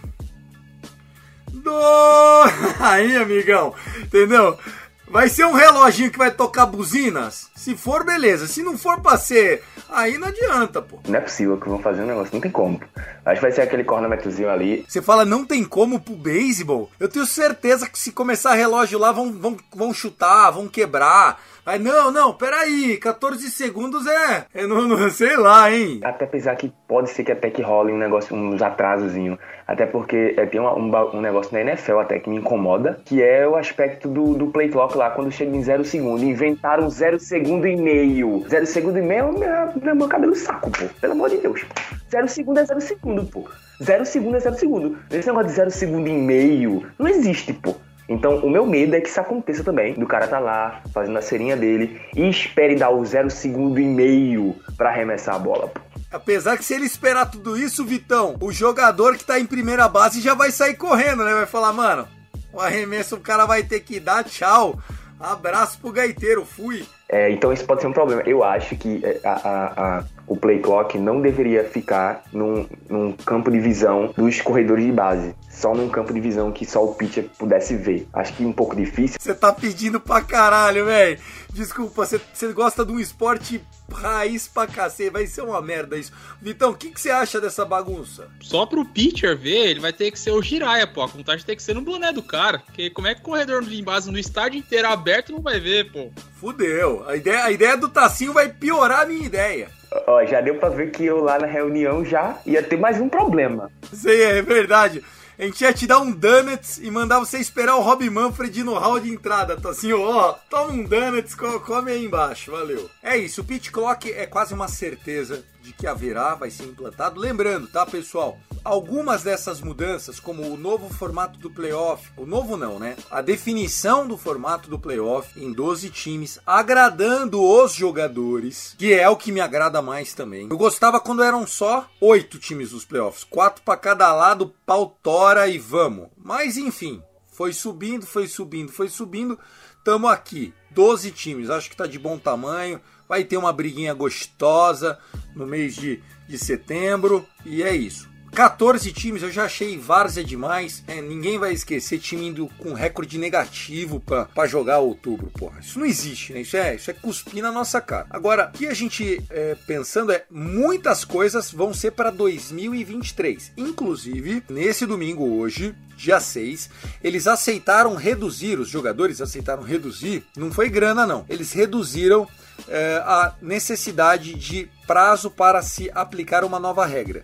[1.51, 2.53] Dois.
[2.79, 3.73] Aí, amigão.
[4.01, 4.57] Entendeu?
[5.07, 7.49] Vai ser um reloginho que vai tocar buzinas?
[7.55, 8.47] Se for, beleza.
[8.47, 10.99] Se não for pra ser, aí não adianta, pô.
[11.07, 12.81] Não é possível que vão fazer um negócio, não tem como.
[13.23, 14.83] Acho que vai ser aquele cornametozinho ali.
[14.87, 16.89] Você fala, não tem como pro beisebol?
[16.99, 21.39] Eu tenho certeza que se começar relógio lá, vão, vão, vão chutar, vão quebrar.
[21.65, 25.99] Aí, não, não, peraí, 14 segundos é, é no, no, sei lá, hein?
[26.03, 29.39] Até pensar que pode ser que até que role um negócio, uns atrasozinho.
[29.67, 33.23] Até porque é, tem um, um, um, negócio na NFL até que me incomoda, que
[33.23, 36.23] é o aspecto do, do play clock lá, quando chega em zero segundo.
[36.23, 38.45] Inventaram zero segundo e meio.
[38.47, 40.85] Zero segundo e meio é meu cabelo saco, pô.
[41.01, 41.65] Pelo amor de Deus.
[42.11, 43.49] Zero segundo é zero segundo, pô.
[43.83, 44.99] Zero segundo é zero segundo.
[45.09, 47.75] Esse negócio de zero segundo e meio não existe, pô.
[48.07, 49.93] Então, o meu medo é que isso aconteça também.
[49.93, 53.85] Do cara tá lá, fazendo a serinha dele, e espere dar o zero segundo e
[53.85, 55.71] meio pra arremessar a bola.
[56.11, 60.21] Apesar que se ele esperar tudo isso, Vitão, o jogador que tá em primeira base
[60.21, 61.33] já vai sair correndo, né?
[61.33, 62.07] Vai falar, mano,
[62.53, 64.79] o arremesso o cara vai ter que dar tchau.
[65.19, 66.85] Abraço pro gaiteiro, fui.
[67.09, 68.21] É, então isso pode ser um problema.
[68.25, 73.11] Eu acho que é, a, a, a, o play clock não deveria ficar num, num,
[73.11, 75.35] campo de visão dos corredores de base.
[75.49, 78.07] Só num campo de visão que só o pitcher pudesse ver.
[78.13, 79.17] Acho que é um pouco difícil.
[79.19, 81.17] Você tá pedindo pra caralho, velho.
[81.53, 83.61] Desculpa, você gosta de um esporte
[83.91, 85.09] raiz pra cacete.
[85.09, 86.11] Vai ser uma merda isso.
[86.41, 88.27] Vitão, o que você acha dessa bagunça?
[88.41, 91.03] Só pro pitcher ver, ele vai ter que ser o Jiraya, pô.
[91.03, 92.59] A contagem tem que ser no boné do cara.
[92.59, 95.91] Porque como é que o corredor de base no estádio inteiro aberto não vai ver,
[95.91, 96.11] pô?
[96.33, 97.07] Fudeu.
[97.07, 99.69] A ideia, a ideia do Tacinho vai piorar a minha ideia.
[100.07, 103.07] Ó, já deu pra ver que eu lá na reunião já ia ter mais um
[103.09, 103.71] problema.
[103.93, 105.03] Sei, é verdade.
[105.37, 108.75] A gente ia te dar um donuts e mandar você esperar o Rob Manfred no
[108.75, 109.57] hall de entrada.
[109.57, 112.89] Tá assim, ó, toma um donuts, come aí embaixo, valeu.
[113.03, 117.19] É isso, o pitch clock é quase uma certeza de que haverá, vai ser implantado.
[117.19, 118.37] Lembrando, tá, pessoal?
[118.63, 122.95] Algumas dessas mudanças, como o novo formato do playoff, o novo não, né?
[123.09, 129.17] A definição do formato do playoff em 12 times, agradando os jogadores, que é o
[129.17, 130.47] que me agrada mais também.
[130.49, 135.47] Eu gostava quando eram só oito times dos playoffs, quatro para cada lado, pau tora
[135.47, 136.07] e vamos.
[136.17, 137.01] Mas enfim,
[137.31, 139.39] foi subindo, foi subindo, foi subindo.
[139.83, 142.81] Tamo aqui, 12 times, acho que tá de bom tamanho.
[143.07, 144.97] Vai ter uma briguinha gostosa
[145.35, 147.25] no mês de, de setembro.
[147.45, 148.15] E é isso.
[148.35, 150.83] 14 times, eu já achei várzea demais.
[150.87, 155.61] É, ninguém vai esquecer time indo com recorde negativo para jogar outubro, porra.
[155.61, 156.41] Isso não existe, né?
[156.41, 158.05] Isso é, isso é cuspir na nossa cara.
[158.09, 163.53] Agora, o que a gente é, pensando é muitas coisas vão ser para 2023.
[163.55, 166.69] Inclusive, nesse domingo hoje, dia 6,
[167.01, 172.27] eles aceitaram reduzir, os jogadores aceitaram reduzir, não foi grana não, eles reduziram
[172.67, 177.23] é, a necessidade de prazo para se aplicar uma nova regra.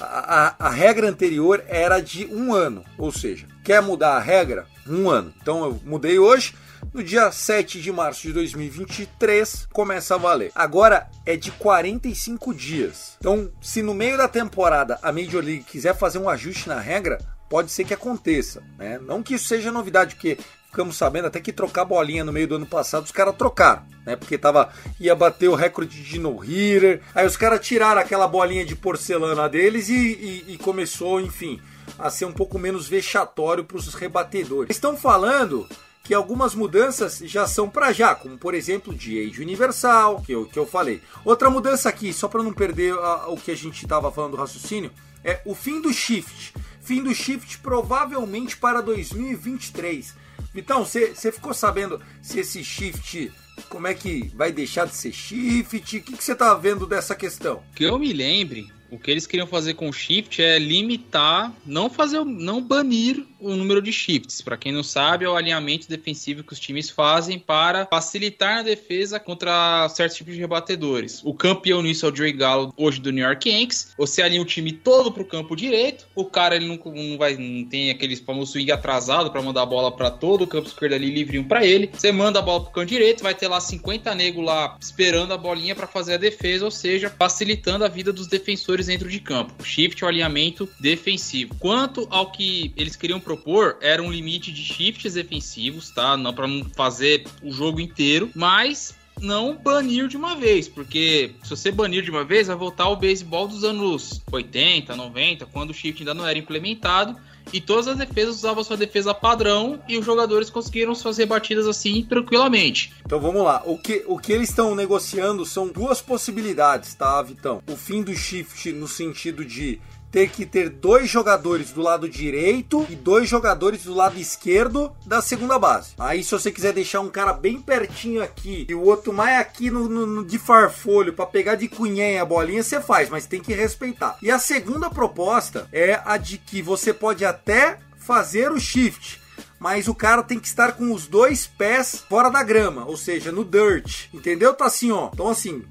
[0.00, 4.66] A, a, a, regra anterior era de um ano, ou seja, quer mudar a regra?
[4.86, 5.32] Um ano.
[5.40, 6.54] Então eu mudei hoje,
[6.92, 10.50] no dia 7 de março de 2023 começa a valer.
[10.54, 13.16] Agora é de 45 dias.
[13.20, 17.18] Então, se no meio da temporada a Major League quiser fazer um ajuste na regra,
[17.48, 18.62] pode ser que aconteça.
[18.78, 18.98] Né?
[18.98, 20.38] Não que isso seja novidade, porque
[20.72, 24.16] ficamos sabendo até que trocar bolinha no meio do ano passado, os caras trocaram, né?
[24.16, 27.02] Porque tava, ia bater o recorde de no-hitter.
[27.14, 31.60] Aí os caras tiraram aquela bolinha de porcelana deles e, e, e começou, enfim,
[31.98, 34.74] a ser um pouco menos vexatório para os rebatedores.
[34.74, 35.68] Estão falando
[36.02, 40.46] que algumas mudanças já são para já, como por exemplo de age universal, que eu,
[40.46, 41.02] que eu falei.
[41.22, 44.36] Outra mudança aqui, só para não perder a, o que a gente estava falando do
[44.38, 44.90] raciocínio,
[45.22, 46.54] é o fim do shift.
[46.80, 50.21] Fim do shift provavelmente para 2023.
[50.54, 53.32] Vitão, você ficou sabendo se esse shift,
[53.68, 55.96] como é que vai deixar de ser shift?
[55.96, 57.62] O que você tá vendo dessa questão?
[57.74, 61.88] Que eu me lembre, o que eles queriam fazer com o shift é limitar, não
[61.88, 64.42] fazer, não banir o número de shifts.
[64.42, 68.62] Para quem não sabe, é o alinhamento defensivo que os times fazem para facilitar a
[68.62, 71.22] defesa contra certos tipos de rebatedores.
[71.24, 73.94] O campeão nisso é o Joey Gallo, hoje do New York Yankees.
[73.96, 76.06] Você alinha o time todo pro campo direito.
[76.14, 79.66] O cara ele não, não vai, não tem aquele famoso swing atrasado para mandar a
[79.66, 81.90] bola para todo o campo esquerdo ali livrinho para ele.
[81.90, 85.38] Você manda a bola pro campo direito, vai ter lá 50 negros lá esperando a
[85.38, 89.64] bolinha para fazer a defesa, ou seja, facilitando a vida dos defensores dentro de campo.
[89.64, 91.54] Shift o alinhamento defensivo.
[91.56, 96.16] Quanto ao que eles queriam propor, era um limite de shifts defensivos, tá?
[96.16, 101.50] Não para não fazer o jogo inteiro, mas não banir de uma vez, porque se
[101.50, 105.74] você banir de uma vez, vai voltar ao beisebol dos anos 80, 90, quando o
[105.74, 107.16] shift ainda não era implementado
[107.52, 112.04] e todas as defesas usavam sua defesa padrão e os jogadores conseguiram suas rebatidas assim
[112.08, 112.92] tranquilamente.
[113.04, 113.62] Então vamos lá.
[113.64, 117.62] O que, o que eles estão negociando são duas possibilidades, tá, Vitão?
[117.68, 119.80] O fim do shift no sentido de
[120.12, 125.22] ter que ter dois jogadores do lado direito e dois jogadores do lado esquerdo da
[125.22, 125.94] segunda base.
[125.98, 129.70] Aí, se você quiser deixar um cara bem pertinho aqui e o outro mais aqui
[129.70, 133.40] no, no, no de farfolho para pegar de cunhém a bolinha, você faz, mas tem
[133.40, 134.18] que respeitar.
[134.20, 139.22] E a segunda proposta é a de que você pode até fazer o shift
[139.58, 143.30] mas o cara tem que estar com os dois pés fora da grama, ou seja,
[143.30, 144.08] no dirt.
[144.12, 144.52] Entendeu?
[144.52, 145.08] Tá assim, ó.
[145.12, 145.62] Então assim,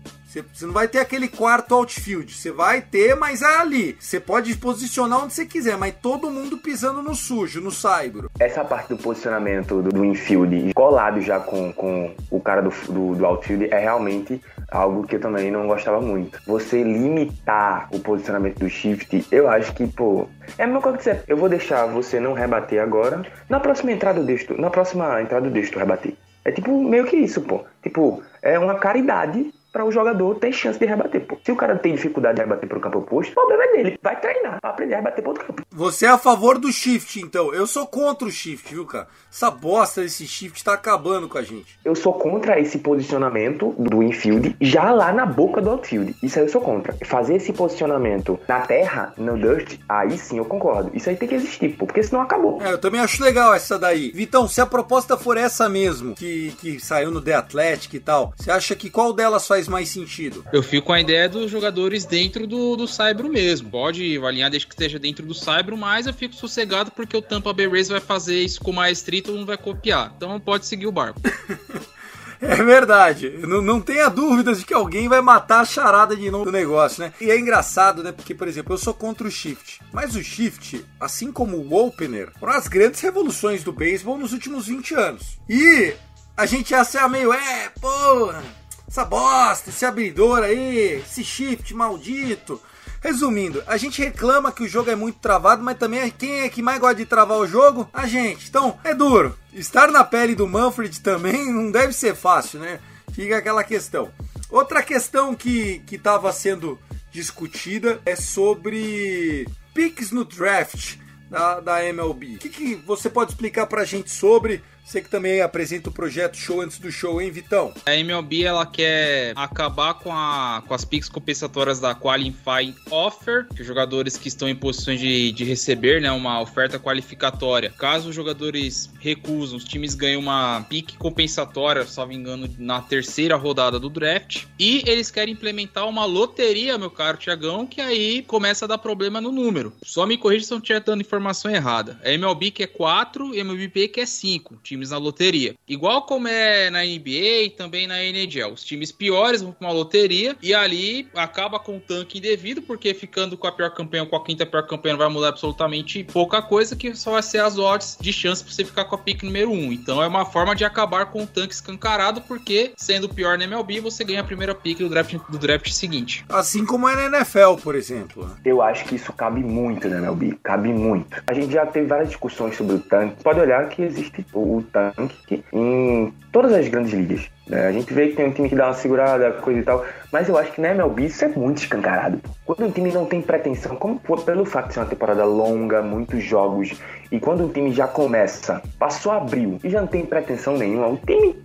[0.53, 2.33] você não vai ter aquele quarto outfield.
[2.33, 3.97] Você vai ter, mas é ali.
[3.99, 8.29] Você pode posicionar onde você quiser, mas todo mundo pisando no sujo, no saibro.
[8.39, 13.15] Essa parte do posicionamento do, do infield colado já com, com o cara do, do,
[13.15, 14.41] do outfield é realmente
[14.71, 16.41] algo que eu também não gostava muito.
[16.47, 20.27] Você limitar o posicionamento do shift, eu acho que, pô,
[20.57, 23.23] é a mesma coisa que você, eu vou deixar você não rebater agora.
[23.49, 26.13] Na próxima entrada eu deixo, na próxima entrada tu rebater.
[26.43, 27.63] É tipo meio que isso, pô.
[27.83, 31.25] Tipo, é uma caridade para o jogador ter chance de rebater.
[31.25, 31.37] Pô.
[31.43, 33.99] Se o cara tem dificuldade de rebater para o campo oposto, o problema é dele.
[34.01, 35.61] Vai treinar para aprender a rebater para outro campo.
[35.71, 37.53] Você é a favor do shift, então.
[37.53, 39.07] Eu sou contra o shift, viu, cara?
[39.31, 41.79] Essa bosta desse shift tá acabando com a gente.
[41.85, 46.15] Eu sou contra esse posicionamento do infield já lá na boca do outfield.
[46.21, 46.93] Isso aí eu sou contra.
[47.05, 50.91] Fazer esse posicionamento na terra, no dirt, aí sim eu concordo.
[50.93, 52.61] Isso aí tem que existir, pô, porque senão acabou.
[52.61, 54.11] É, eu também acho legal essa daí.
[54.11, 58.33] Vitão, se a proposta for essa mesmo, que, que saiu no The Athletic e tal,
[58.35, 60.45] você acha que qual delas faz mais sentido?
[60.51, 63.69] Eu fico com a ideia dos jogadores dentro do, do Cyber mesmo.
[63.69, 67.53] Pode alinhar desde que esteja dentro do Cyber, mas eu fico sossegado porque o Tampa
[67.53, 70.13] Bay Rays vai fazer isso com maestria e todo mundo vai copiar.
[70.15, 71.21] Então pode seguir o barco.
[72.41, 73.29] É verdade.
[73.47, 77.03] Não, não tenha dúvidas de que alguém vai matar a charada de novo do negócio,
[77.03, 77.13] né?
[77.21, 78.11] E é engraçado, né?
[78.11, 79.79] Porque, por exemplo, eu sou contra o Shift.
[79.93, 84.65] Mas o Shift, assim como o Opener, foram as grandes revoluções do beisebol nos últimos
[84.65, 85.39] 20 anos.
[85.47, 85.93] E
[86.35, 88.43] a gente ia ser meio, é, porra,
[88.91, 92.61] essa bosta, esse abridor aí, esse Shift maldito.
[92.99, 96.61] Resumindo, a gente reclama que o jogo é muito travado, mas também quem é que
[96.61, 97.89] mais gosta de travar o jogo?
[97.93, 98.49] A gente.
[98.49, 99.35] Então, é duro.
[99.53, 102.79] Estar na pele do Manfred também não deve ser fácil, né?
[103.13, 104.11] Fica aquela questão.
[104.49, 106.77] Outra questão que estava sendo
[107.11, 110.97] discutida é sobre picks no draft
[111.29, 112.35] da, da MLB.
[112.35, 114.61] O que, que você pode explicar pra gente sobre?
[114.91, 117.73] Você que também apresenta o projeto Show antes do show, hein, Vitão?
[117.85, 123.61] A MLB ela quer acabar com, a, com as picks compensatórias da Qualifying Offer, que
[123.61, 127.73] os jogadores que estão em posições de, de receber né, uma oferta qualificatória.
[127.79, 133.79] Caso os jogadores recusam, os times ganham uma pique compensatória, salvo engano, na terceira rodada
[133.79, 134.43] do draft.
[134.59, 139.21] E eles querem implementar uma loteria, meu caro Tiagão, que aí começa a dar problema
[139.21, 139.71] no número.
[139.83, 141.97] Só me corrija se eu estiver dando informação errada.
[142.03, 145.55] A MLB que é 4 e a MLB que é 5 times na loteria.
[145.67, 148.53] Igual como é na NBA e também na NHL.
[148.53, 152.93] Os times piores vão para uma loteria e ali acaba com o tanque indevido, porque
[152.93, 156.03] ficando com a pior campanha ou com a quinta pior campanha não vai mudar absolutamente
[156.03, 158.97] pouca coisa, que só vai ser as odds de chance para você ficar com a
[158.97, 159.53] pick número 1.
[159.53, 159.71] Um.
[159.71, 163.79] Então é uma forma de acabar com o tanque escancarado, porque sendo pior na MLB,
[163.79, 166.25] você ganha a primeira pick do draft, do draft seguinte.
[166.29, 168.29] Assim como é na NFL, por exemplo.
[168.43, 171.21] Eu acho que isso cabe muito na MLB, cabe muito.
[171.27, 173.23] A gente já teve várias discussões sobre o tanque.
[173.23, 177.29] Pode olhar que existe o tanque em todas as grandes ligas.
[177.47, 177.67] Né?
[177.67, 180.29] A gente vê que tem um time que dá uma segurada, coisa e tal, mas
[180.29, 182.21] eu acho que na MLB isso é muito escancarado.
[182.45, 186.23] Quando um time não tem pretensão, como pelo fato de ser uma temporada longa, muitos
[186.23, 186.79] jogos,
[187.11, 190.97] e quando um time já começa, passou abril e já não tem pretensão nenhuma, o
[190.97, 191.35] time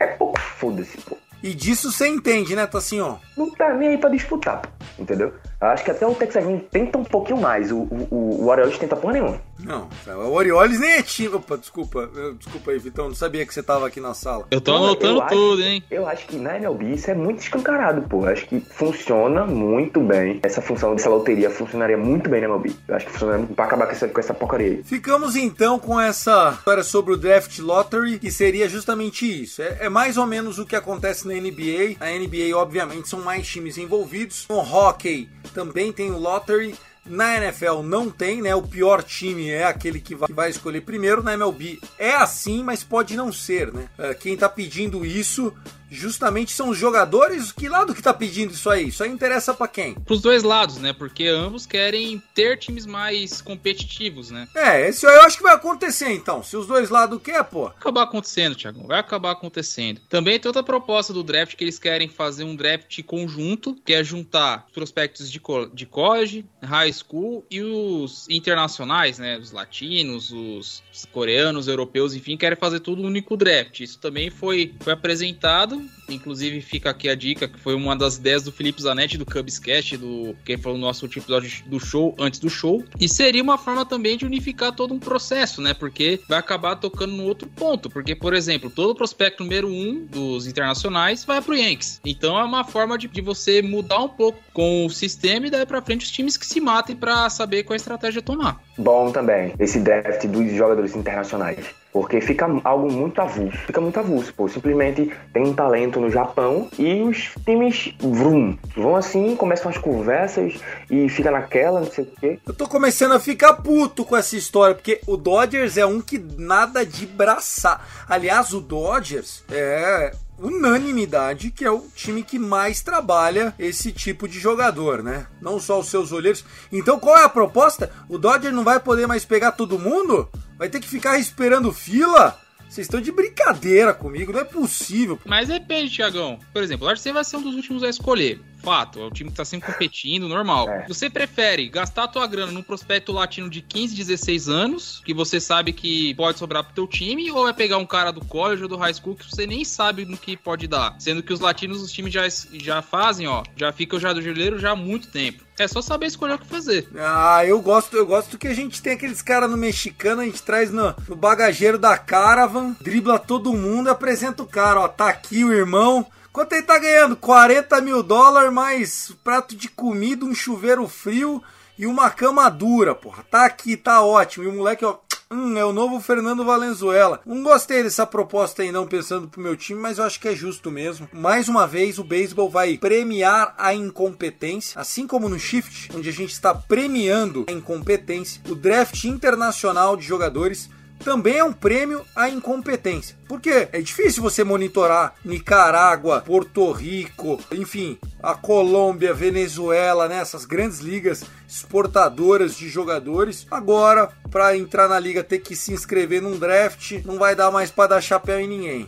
[0.00, 1.16] é pouco foda-se, pô.
[1.42, 3.18] E disso você entende, né, Tassinho?
[3.36, 4.62] Não tá nem aí pra disputar,
[4.98, 5.32] entendeu?
[5.60, 7.70] Acho que até o Texas Rangers tenta um pouquinho mais.
[7.70, 9.40] O, o, o Orioles tenta porra nenhuma.
[9.58, 11.34] Não, o Orioles nem é time.
[11.34, 12.08] Opa, desculpa.
[12.38, 13.08] Desculpa aí, Vitão.
[13.08, 14.46] Não sabia que você tava aqui na sala.
[14.50, 15.82] Eu tô anotando tudo, hein?
[15.90, 18.24] Eu acho que na MLB isso é muito escancarado, pô.
[18.24, 20.40] Eu acho que funciona muito bem.
[20.42, 22.72] Essa função dessa loteria funcionaria muito bem na MLB.
[22.86, 24.82] Eu acho que funcionaria pra acabar com essa, com essa porcaria aí.
[24.84, 29.62] Ficamos então com essa história sobre o Draft Lottery, que seria justamente isso.
[29.62, 31.96] É, é mais ou menos o que acontece na NBA.
[32.00, 34.46] A NBA, obviamente, são mais times envolvidos.
[34.48, 36.74] No hockey também tem o Lottery.
[37.08, 38.54] Na NFL não tem, né?
[38.54, 41.22] O pior time é aquele que vai escolher primeiro.
[41.22, 43.88] Na MLB é assim, mas pode não ser, né?
[43.98, 45.52] É, quem tá pedindo isso
[45.90, 47.52] justamente são os jogadores.
[47.52, 48.88] Que lado que tá pedindo isso aí?
[48.88, 49.94] Isso aí interessa para quem?
[49.94, 50.92] Pros dois lados, né?
[50.92, 54.48] Porque ambos querem ter times mais competitivos, né?
[54.54, 56.42] É, esse aí eu acho que vai acontecer então.
[56.42, 57.66] Se os dois lados quer, pô.
[57.68, 58.86] Vai acabar acontecendo, Thiago.
[58.86, 60.00] Vai acabar acontecendo.
[60.08, 64.04] Também tem outra proposta do draft que eles querem fazer um draft conjunto, que é
[64.04, 69.38] juntar prospectos de, co de college, high school e os internacionais, né?
[69.38, 73.80] Os latinos, os, os coreanos, europeus, enfim, querem fazer tudo um único draft.
[73.80, 75.77] Isso também foi, foi apresentado
[76.08, 79.96] Inclusive, fica aqui a dica, que foi uma das ideias do Felipe Zanetti, do Cubscast,
[79.98, 82.82] do que falou no nosso último episódio do show, antes do show.
[82.98, 85.74] E seria uma forma também de unificar todo um processo, né?
[85.74, 87.90] Porque vai acabar tocando no outro ponto.
[87.90, 92.00] Porque, por exemplo, todo o prospecto número um dos internacionais vai pro Yankees.
[92.04, 95.66] Então é uma forma de, de você mudar um pouco com o sistema e daí
[95.66, 98.60] pra frente os times que se matem para saber qual estratégia tomar.
[98.76, 101.66] Bom também, esse draft dos jogadores internacionais.
[101.98, 103.58] Porque fica algo muito avulso.
[103.58, 104.48] Fica muito avulso, pô.
[104.48, 110.54] Simplesmente tem um talento no Japão e os times vrum, vão assim, começam as conversas
[110.88, 112.38] e fica naquela, não sei o quê.
[112.46, 116.18] Eu tô começando a ficar puto com essa história, porque o Dodgers é um que
[116.38, 117.84] nada de braçar.
[118.08, 124.38] Aliás, o Dodgers é unanimidade que é o time que mais trabalha esse tipo de
[124.38, 125.26] jogador, né?
[125.40, 126.44] Não só os seus olheiros.
[126.70, 127.90] Então qual é a proposta?
[128.08, 130.28] O Dodger não vai poder mais pegar todo mundo?
[130.58, 132.36] Vai ter que ficar esperando fila?
[132.68, 135.18] Vocês estão de brincadeira comigo, não é possível.
[135.24, 136.38] Mas depende, Tiagão.
[136.52, 138.40] Por exemplo, que você vai ser um dos últimos a escolher.
[138.68, 140.68] Fato, é o time que tá sempre competindo, normal.
[140.68, 140.86] É.
[140.86, 145.40] Você prefere gastar a tua grana num prospecto latino de 15, 16 anos, que você
[145.40, 148.68] sabe que pode sobrar pro teu time, ou é pegar um cara do college ou
[148.68, 150.94] do high school que você nem sabe no que pode dar?
[150.98, 154.58] Sendo que os latinos, os times já, já fazem, ó, já ficam já do geleiro
[154.58, 155.48] já há muito tempo.
[155.58, 156.88] É só saber escolher o que fazer.
[156.96, 160.42] Ah, eu gosto, eu gosto que a gente tem aqueles caras no mexicano, a gente
[160.42, 165.08] traz no, no bagageiro da Caravan, dribla todo mundo e apresenta o cara, ó, tá
[165.08, 166.06] aqui o irmão.
[166.32, 167.16] Quanto ele tá ganhando?
[167.16, 171.42] 40 mil dólares mais prato de comida, um chuveiro frio
[171.78, 173.24] e uma cama dura, porra.
[173.30, 174.44] Tá aqui, tá ótimo.
[174.44, 174.98] E o moleque, ó,
[175.30, 177.20] Hum, é o novo Fernando Valenzuela.
[177.26, 180.34] Não gostei dessa proposta aí, não, pensando pro meu time, mas eu acho que é
[180.34, 181.06] justo mesmo.
[181.12, 186.12] Mais uma vez, o beisebol vai premiar a incompetência, assim como no Shift, onde a
[186.12, 188.40] gente está premiando a incompetência.
[188.48, 193.16] O draft internacional de jogadores também é um prêmio à incompetência.
[193.28, 200.78] Porque é difícil você monitorar Nicarágua, Porto Rico, enfim, a Colômbia, Venezuela, né, essas grandes
[200.78, 203.46] ligas exportadoras de jogadores.
[203.50, 207.70] Agora, para entrar na liga ter que se inscrever num draft, não vai dar mais
[207.70, 208.86] para dar chapéu em ninguém.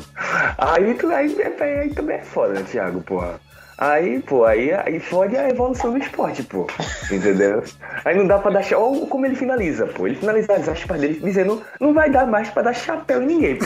[0.59, 3.41] Aí, aí, aí, aí também é foda, né, Thiago, porra.
[3.81, 6.67] Aí, pô, aí, aí fode a evolução do esporte, pô.
[7.11, 7.65] Entendeu?
[8.05, 8.93] Aí não dá pra dar chapéu.
[8.93, 10.07] Olha como ele finaliza, pô.
[10.07, 13.59] Ele finaliza as aspas dele dizendo não vai dar mais pra dar chapéu em ninguém.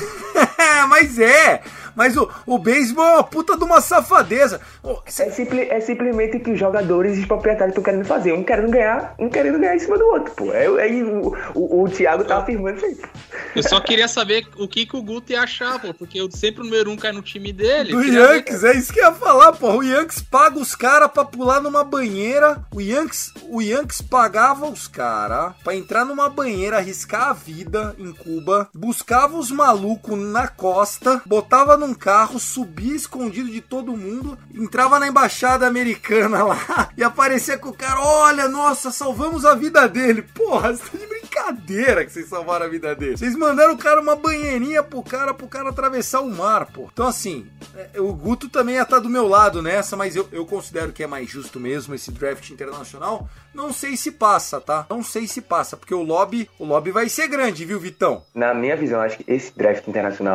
[0.57, 0.63] Pô.
[0.89, 1.63] mas é!
[1.97, 4.61] Mas o, o beisebol é uma puta de uma safadeza.
[4.83, 8.33] Ô, É, simple- é simplesmente o que os jogadores e os proprietários estão querendo fazer.
[8.33, 10.51] Um querendo ganhar, um querendo ganhar em cima do outro, pô.
[10.51, 12.95] Aí, aí o, o, o Thiago tá afirmando isso aí.
[12.97, 13.07] pô.
[13.55, 16.63] Eu só queria saber o que, que o Guto ia achar, pô, porque eu sempre
[16.63, 17.93] o número um cai no time dele.
[17.93, 19.77] Do Queria ver- Yankees, é isso que eu ia falar, porra.
[19.77, 22.61] O Yankees paga os caras pra pular numa banheira.
[22.75, 28.13] O Yankees, o Yankees pagava os caras pra entrar numa banheira, arriscar a vida em
[28.13, 34.99] Cuba, buscava os malucos na costa, botava num carro, subia escondido de todo mundo, entrava
[34.99, 40.23] na embaixada americana lá e aparecia com o cara: Olha, nossa, salvamos a vida dele.
[40.23, 43.17] Porra, você tá de brincadeira que vocês salvaram a vida dele.
[43.17, 46.89] Vocês mandaram o cara uma banheirinha pro cara, pro cara atravessar o mar, pô.
[46.93, 50.47] Então, assim, é, o Guto também ia estar do meu lado nessa, mas eu, eu
[50.47, 53.29] considero que é mais justo mesmo esse draft internacional.
[53.55, 54.85] Não sei se passa, tá?
[54.91, 58.23] Não sei se passa, porque o lobby, o lobby vai ser grande, viu, Vitão?
[58.35, 60.34] Na minha visão, acho que esse draft internacional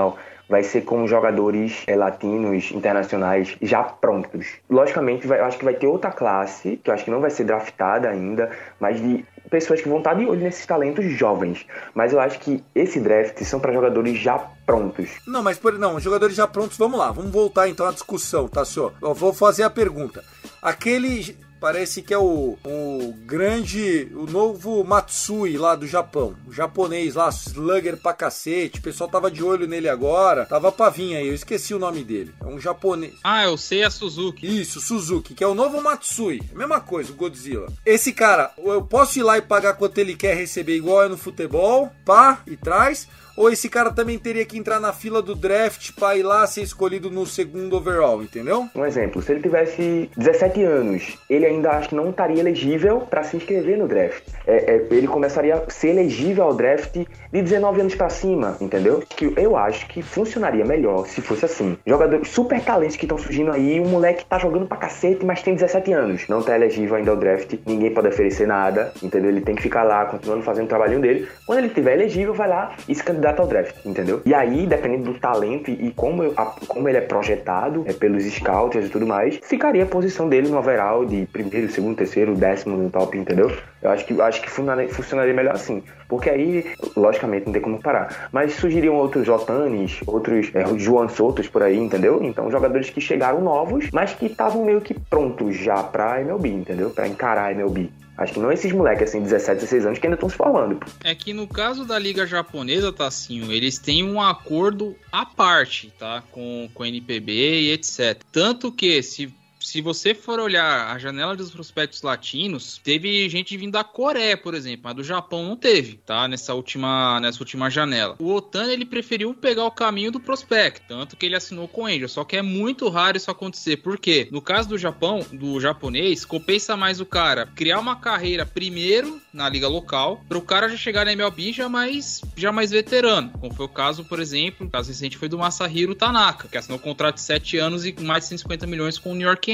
[0.50, 4.48] vai ser com jogadores eh, latinos, internacionais já prontos.
[4.70, 7.30] Logicamente, vai- eu acho que vai ter outra classe, que eu acho que não vai
[7.30, 11.66] ser draftada ainda, mas de pessoas que vão estar de olho nesses talentos jovens.
[11.94, 15.10] Mas eu acho que esse draft são para jogadores já prontos.
[15.28, 18.66] Não, mas por, não, jogadores já prontos, vamos lá, vamos voltar então à discussão, tá,
[18.66, 18.94] senhor?
[19.02, 20.24] Eu vou fazer a pergunta.
[20.62, 27.16] Aquele parece que é o, o grande, o novo Matsui lá do Japão, o japonês
[27.16, 31.28] lá, slugger pra cacete, o pessoal tava de olho nele agora, tava pra vir aí,
[31.28, 32.34] eu esqueci o nome dele.
[32.42, 33.14] É um japonês.
[33.24, 34.62] Ah, eu sei a Suzuki.
[34.62, 36.42] Isso, Suzuki, que é o novo Matsui.
[36.54, 37.68] Mesma coisa, o Godzilla.
[37.86, 41.18] Esse cara, eu posso ir lá e pagar quanto ele quer receber, igual é no
[41.18, 43.08] futebol, pá, e traz.
[43.40, 46.62] Ou esse cara também teria que entrar na fila do draft pra ir lá ser
[46.62, 48.68] escolhido no segundo overall, entendeu?
[48.76, 53.24] Um exemplo, se ele tivesse 17 anos, ele ainda acho que não estaria elegível para
[53.24, 54.22] se inscrever no draft.
[54.46, 57.06] É, é, ele começaria a ser elegível ao draft de
[57.42, 59.02] 19 anos para cima, entendeu?
[59.08, 61.78] Que eu acho que funcionaria melhor se fosse assim.
[61.88, 65.54] Jogadores super talentos que estão surgindo aí, um moleque tá jogando pra cacete, mas tem
[65.54, 69.30] 17 anos, não tá elegível ainda ao draft, ninguém pode oferecer nada, entendeu?
[69.30, 71.26] Ele tem que ficar lá continuando fazendo o trabalhinho dele.
[71.46, 74.22] Quando ele tiver elegível, vai lá e se candidata ao draft, entendeu?
[74.26, 77.94] E aí, dependendo do talento e, e como, eu- a- como ele é projetado é,
[77.94, 82.36] pelos scouts e tudo mais, ficaria a posição dele no overall de primeiro, segundo, terceiro,
[82.36, 83.52] décimo no top, entendeu?
[83.82, 85.84] Eu acho que, acho que funcionaria, melhor assim.
[86.08, 86.66] Porque aí,
[86.98, 88.30] logicamente, não tem como parar.
[88.32, 92.20] Mas surgiriam outros Jotanes, outros é, Joan Sotos por aí, entendeu?
[92.24, 96.90] Então, jogadores que chegaram novos, mas que estavam meio que prontos já pra MLB, entendeu?
[96.90, 97.90] Pra encarar a MLB.
[98.20, 100.76] Acho que não esses moleques, assim, 17, 16 anos, que ainda estão se formando.
[100.76, 100.86] pô.
[101.06, 106.22] É que no caso da Liga Japonesa, Tassinho, eles têm um acordo à parte, tá?
[106.30, 108.22] Com, com o NPB e etc.
[108.30, 113.74] Tanto que, se, se você for olhar a janela dos prospectos latinos, teve gente vindo
[113.74, 116.28] da Coreia, por exemplo, mas do Japão não teve, tá?
[116.28, 118.16] Nessa última, nessa última janela.
[118.20, 121.86] O Otani, ele preferiu pegar o caminho do prospect, tanto que ele assinou com o
[121.86, 122.08] Angel.
[122.08, 123.78] Só que é muito raro isso acontecer.
[123.78, 124.28] Por quê?
[124.32, 129.50] No caso do Japão, do japonês, compensa mais o cara criar uma carreira primeiro na
[129.50, 133.32] liga local, para o cara já chegar na MLB já mais, já mais veterano.
[133.40, 136.78] Como foi o caso, por exemplo, o caso recente foi do Masahiro Tanaka, que assinou
[136.78, 139.49] um contrato de 7 anos e mais de 150 milhões com o New York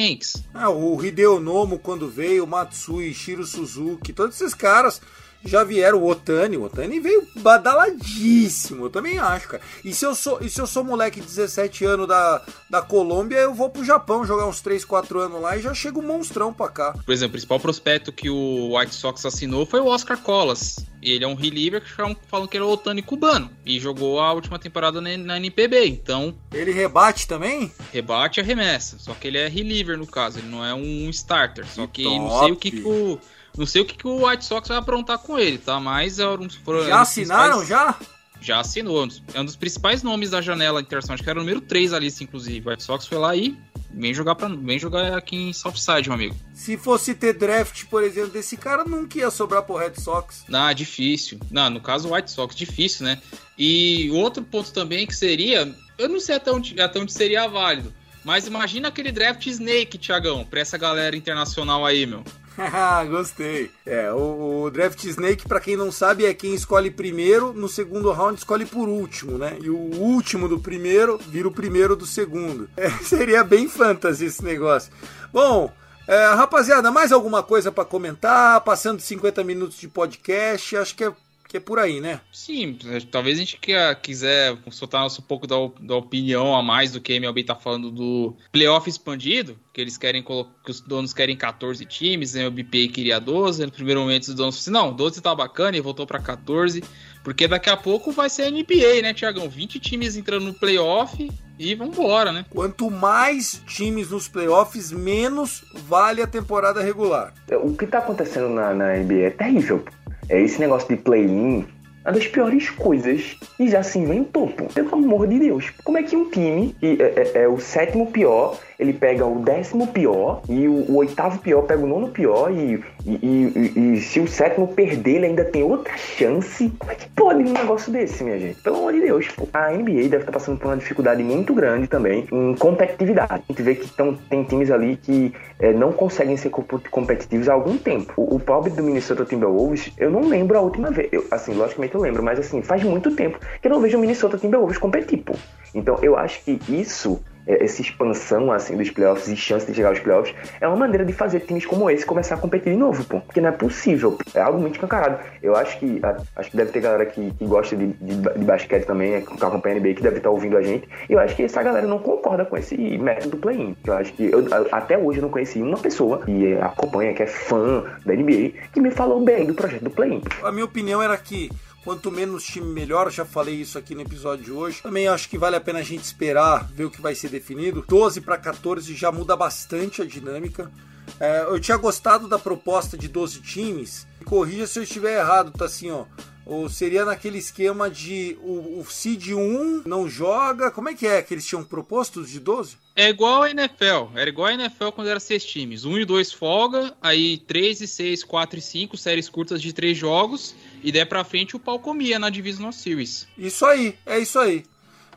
[0.53, 5.01] Ah, o Hideo Nomo quando veio, o Matsui, Shiro Suzuki, todos esses caras
[5.45, 6.57] já vieram o Otani.
[6.57, 9.63] O Otani veio badaladíssimo, eu também acho, cara.
[9.83, 13.37] E se eu sou, e se eu sou moleque de 17 anos da, da Colômbia,
[13.37, 16.53] eu vou pro Japão jogar uns 3, 4 anos lá e já chega um monstrão
[16.53, 16.93] pra cá.
[17.05, 20.77] Por exemplo, o principal prospecto que o White Sox assinou foi o Oscar Colas.
[21.01, 23.51] Ele é um reliever que falam que era o Otani cubano.
[23.63, 25.85] E jogou a última temporada na, na NPB.
[25.85, 26.35] Então.
[26.51, 27.71] Ele rebate também?
[27.93, 28.97] Rebate e arremessa.
[28.97, 31.67] Só que ele é reliever no caso, ele não é um starter.
[31.67, 33.19] Só que, que não sei o que, que o
[33.57, 35.79] não sei o que, que o White Sox vai aprontar com ele, tá?
[35.79, 36.47] Mas é um,
[36.87, 37.95] Já assinaram, já?
[38.41, 39.07] Já assinou.
[39.33, 41.15] É um dos principais nomes da janela internacional.
[41.15, 42.67] Acho que era o número 3 ali, inclusive.
[42.67, 43.57] O White Sox foi lá e
[43.91, 46.35] vem jogar, pra, vem jogar aqui em Southside, meu amigo.
[46.53, 50.43] Se fosse ter draft, por exemplo, desse cara, nunca ia sobrar pro Red Sox.
[50.47, 51.39] Não, difícil.
[51.49, 53.19] Não, no caso, o White Sox, difícil, né?
[53.57, 55.73] E outro ponto também que seria...
[55.97, 57.93] Eu não sei até onde, até onde seria válido.
[58.23, 62.23] Mas imagina aquele draft Snake, Tiagão, pra essa galera internacional aí, meu.
[63.09, 63.71] Gostei.
[63.85, 68.11] É, o, o, Draft Snake, para quem não sabe, é quem escolhe primeiro, no segundo
[68.11, 69.57] round escolhe por último, né?
[69.61, 72.69] E o último do primeiro vira o primeiro do segundo.
[72.77, 74.91] É, seria bem fantasy esse negócio.
[75.33, 75.71] Bom,
[76.07, 78.61] é, rapaziada, mais alguma coisa para comentar?
[78.61, 81.11] Passando 50 minutos de podcast, acho que é
[81.55, 82.19] que é por aí, né?
[82.33, 82.77] Sim,
[83.09, 83.57] talvez a gente
[84.01, 87.89] quiser soltar nosso pouco da, da opinião a mais do que a MLB tá falando
[87.89, 93.19] do playoff expandido, que eles querem que os donos querem 14 times, a MLBPA queria
[93.19, 96.19] 12, no primeiro momento os donos falaram assim, não, 12 tá bacana e voltou para
[96.19, 96.83] 14,
[97.23, 99.47] porque daqui a pouco vai ser a NBA, né, Tiagão?
[99.47, 102.45] 20 times entrando no playoff e vambora, né?
[102.49, 107.33] Quanto mais times nos playoffs, menos vale a temporada regular.
[107.63, 109.85] O que tá acontecendo na, na NBA é terrível.
[110.29, 111.65] É esse negócio de play-in
[112.05, 114.65] uma das piores coisas e já se inventou, pô.
[114.65, 115.71] Pelo amor de Deus.
[115.83, 119.39] Como é que um time que é, é, é o sétimo pior, ele pega o
[119.39, 124.19] décimo pior e o, o oitavo pior pega o nono pior e, e, e, se
[124.19, 126.71] o sétimo perder, ele ainda tem outra chance?
[126.79, 128.59] Como é que pode um negócio desse, minha gente?
[128.61, 129.47] Pelo amor de Deus, pô.
[129.53, 133.43] A NBA deve estar passando por uma dificuldade muito grande também em competitividade.
[133.47, 137.53] A gente vê que tão, tem times ali que é, não conseguem ser competitivos há
[137.53, 138.13] algum tempo.
[138.17, 141.09] O, o pobre do Minnesota Timberwolves, eu não lembro a última vez.
[141.11, 144.01] Eu, assim, logicamente eu lembro, mas assim, faz muito tempo que eu não vejo o
[144.01, 145.35] Minnesota Timberwolves competir, pô.
[145.75, 149.99] Então eu acho que isso essa expansão assim dos playoffs e chance de chegar aos
[149.99, 153.21] playoffs é uma maneira de fazer times como esse começar a competir de novo, pô.
[153.21, 154.17] Porque não é possível.
[154.33, 155.19] É algo muito escancarado.
[155.41, 156.01] Eu acho que
[156.35, 159.33] acho que deve ter galera que, que gosta de, de, de, basquete também, é, que
[159.33, 160.87] acompanha a NBA, que deve estar ouvindo a gente.
[161.09, 163.75] E eu acho que essa galera não concorda com esse método do play-in.
[163.85, 167.27] Eu acho que eu, até hoje eu não conheci uma pessoa que acompanha, que é
[167.27, 170.21] fã da NBA, que me falou bem do projeto do play-in.
[170.43, 171.49] A minha opinião era que
[171.85, 173.11] Quanto menos time, melhor.
[173.11, 174.81] Já falei isso aqui no episódio de hoje.
[174.81, 177.85] Também acho que vale a pena a gente esperar ver o que vai ser definido.
[177.87, 180.71] 12 para 14 já muda bastante a dinâmica.
[181.19, 184.07] É, eu tinha gostado da proposta de 12 times.
[184.25, 186.05] Corrija se eu estiver errado, tá assim, ó.
[186.45, 190.69] Ou seria naquele esquema de o, o Seed 1 não joga.
[190.69, 192.77] Como é que é que eles tinham proposto de 12?
[192.95, 194.15] É igual a NFL.
[194.15, 195.85] Era igual a NFL quando era seis times.
[195.85, 199.97] 1 e 2 folga, aí 3 e 6, 4 e 5, séries curtas de 3
[199.97, 200.55] jogos.
[200.83, 203.27] E daí pra frente o pau comia na Divisional Series.
[203.37, 204.63] Isso aí, é isso aí.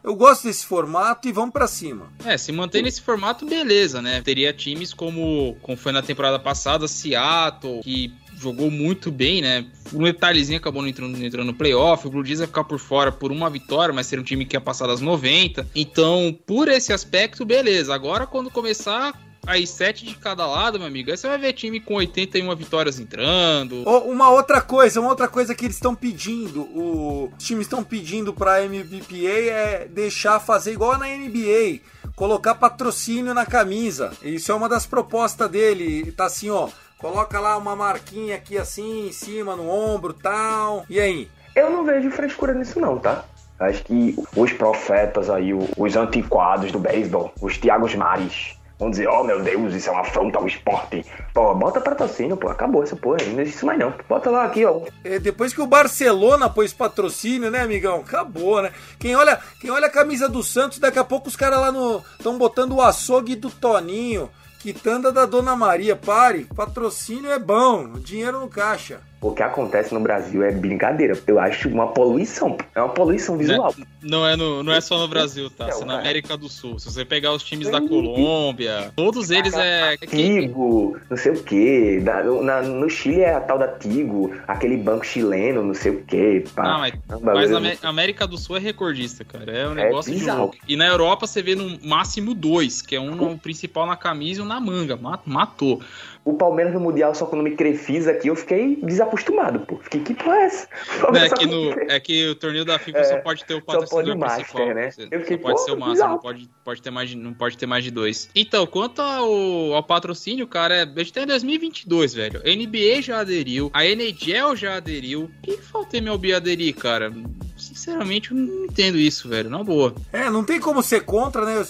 [0.02, 2.10] Eu gosto desse formato e vamos para cima.
[2.24, 4.22] É, se manter nesse formato, beleza, né?
[4.22, 9.66] Teria times como, como foi na temporada passada, Seattle, que jogou muito bem, né?
[9.92, 12.06] Um detalhezinho acabou não entrando, entrando no playoff.
[12.06, 14.56] O Blue Jays vai ficar por fora por uma vitória, mas ser um time que
[14.56, 15.68] ia passar das 90.
[15.74, 17.94] Então, por esse aspecto, beleza.
[17.94, 19.12] Agora, quando começar
[19.46, 23.00] aí sete de cada lado, meu amigo, aí você vai ver time com 81 vitórias
[23.00, 23.82] entrando.
[23.82, 28.34] uma outra coisa, uma outra coisa que eles estão pedindo, o, os times estão pedindo
[28.34, 31.80] pra MVPA é deixar fazer igual na NBA,
[32.14, 34.12] colocar patrocínio na camisa.
[34.22, 36.68] Isso é uma das propostas dele, tá assim, ó,
[36.98, 40.84] coloca lá uma marquinha aqui assim, em cima, no ombro, tal.
[40.90, 41.30] E aí?
[41.54, 43.24] Eu não vejo frescura nisso não, tá?
[43.58, 49.24] Acho que os profetas aí, os antiquados do beisebol, os Thiagos Mares, vão dizer, oh
[49.24, 51.04] meu Deus, isso é uma afronta ao esporte.
[51.34, 53.92] Pô, bota patrocínio, pô, acabou essa porra, não existe mais não.
[54.08, 54.82] Bota lá aqui, ó.
[55.02, 57.96] É, depois que o Barcelona pôs patrocínio, né, amigão?
[57.96, 58.70] Acabou, né?
[59.00, 62.04] Quem olha, quem olha a camisa do Santos, daqui a pouco os caras lá no.
[62.16, 64.30] estão botando o açougue do Toninho.
[64.58, 69.00] Quitanda da Dona Maria, pare, patrocínio é bom, dinheiro no caixa.
[69.20, 71.18] O que acontece no Brasil é brincadeira.
[71.26, 72.56] Eu acho uma poluição.
[72.72, 73.74] É uma poluição visual.
[73.76, 75.68] Não é, não é, no, não é só no Brasil, tá?
[75.68, 76.78] É na América do Sul.
[76.78, 79.96] Se você pegar os times da Colômbia, todos eles é.
[79.96, 82.00] Tigo, não sei o quê.
[82.42, 86.44] Na, no Chile é a tal da Tigo, aquele banco chileno, não sei o quê.
[86.54, 86.62] Pá.
[86.62, 89.50] Não, mas, mas a América do Sul é recordista, cara.
[89.50, 90.56] É um é negócio é de louco.
[90.68, 94.40] E na Europa você vê no máximo dois, que é um no principal na camisa
[94.40, 94.96] e um na manga.
[95.26, 95.82] Matou.
[96.28, 99.78] O Palmeiras no Mundial só com o nome Crefisa aqui, eu fiquei desacostumado, pô.
[99.78, 100.68] Fiquei, que porra é essa?
[101.18, 104.18] É que, no, é que o torneio da FIFA é, só pode ter o patrocinador
[104.18, 104.66] principal.
[104.66, 105.08] Master, né?
[105.10, 107.56] Eu fiquei, só pode ser o Master, não pode, pode ter mais de, não pode
[107.56, 108.28] ter mais de dois.
[108.34, 112.42] Então, quanto ao, ao patrocínio, cara, é, a gente tá em 2022, velho.
[112.44, 115.30] A NBA já aderiu, a NHL já aderiu.
[115.38, 117.10] O que falta MLB aderir, cara?
[117.56, 119.48] Sinceramente, eu não entendo isso, velho.
[119.48, 119.94] Na boa.
[120.12, 121.64] É, não tem como ser contra, né?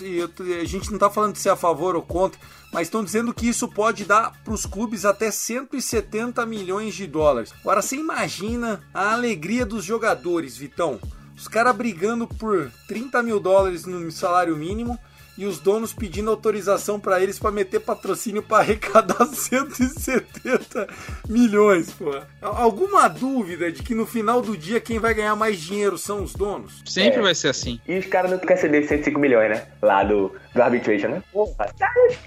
[0.61, 2.41] A gente não tá falando de ser a favor ou contra
[2.73, 7.53] mas estão dizendo que isso pode dar para os clubes até 170 milhões de dólares.
[7.61, 11.01] Agora você imagina a alegria dos jogadores, Vitão.
[11.37, 14.99] Os caras brigando por 30 mil dólares no salário mínimo
[15.39, 20.89] e os donos pedindo autorização para eles para meter patrocínio para arrecadar 170
[21.29, 22.11] milhões, pô.
[22.43, 26.33] Alguma dúvida de que no final do dia quem vai ganhar mais dinheiro são os
[26.33, 26.83] donos?
[26.85, 27.23] Sempre é.
[27.23, 27.81] vai ser assim.
[27.87, 29.67] E os caras não querem ceder 105 milhões, né?
[29.81, 31.23] Lá do, do arbitration, né?
[31.33, 31.73] Porra,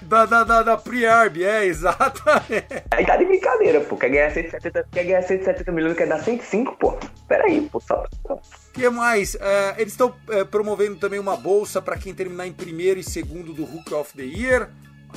[0.02, 2.22] da, da, da, da pre-arb, é, exato.
[2.92, 3.98] Aí tá de brincadeira, pô.
[3.98, 6.98] Quer ganhar 170, quer ganhar 170 milhões, quer dar 105, pô.
[7.28, 7.80] Pera aí, pô.
[7.80, 8.04] Só...
[8.26, 8.40] O
[8.74, 9.36] que mais?
[9.36, 13.54] É, eles estão é, promovendo também uma bolsa para quem terminar em primeiro e segundo
[13.54, 14.70] do Hook of the Year.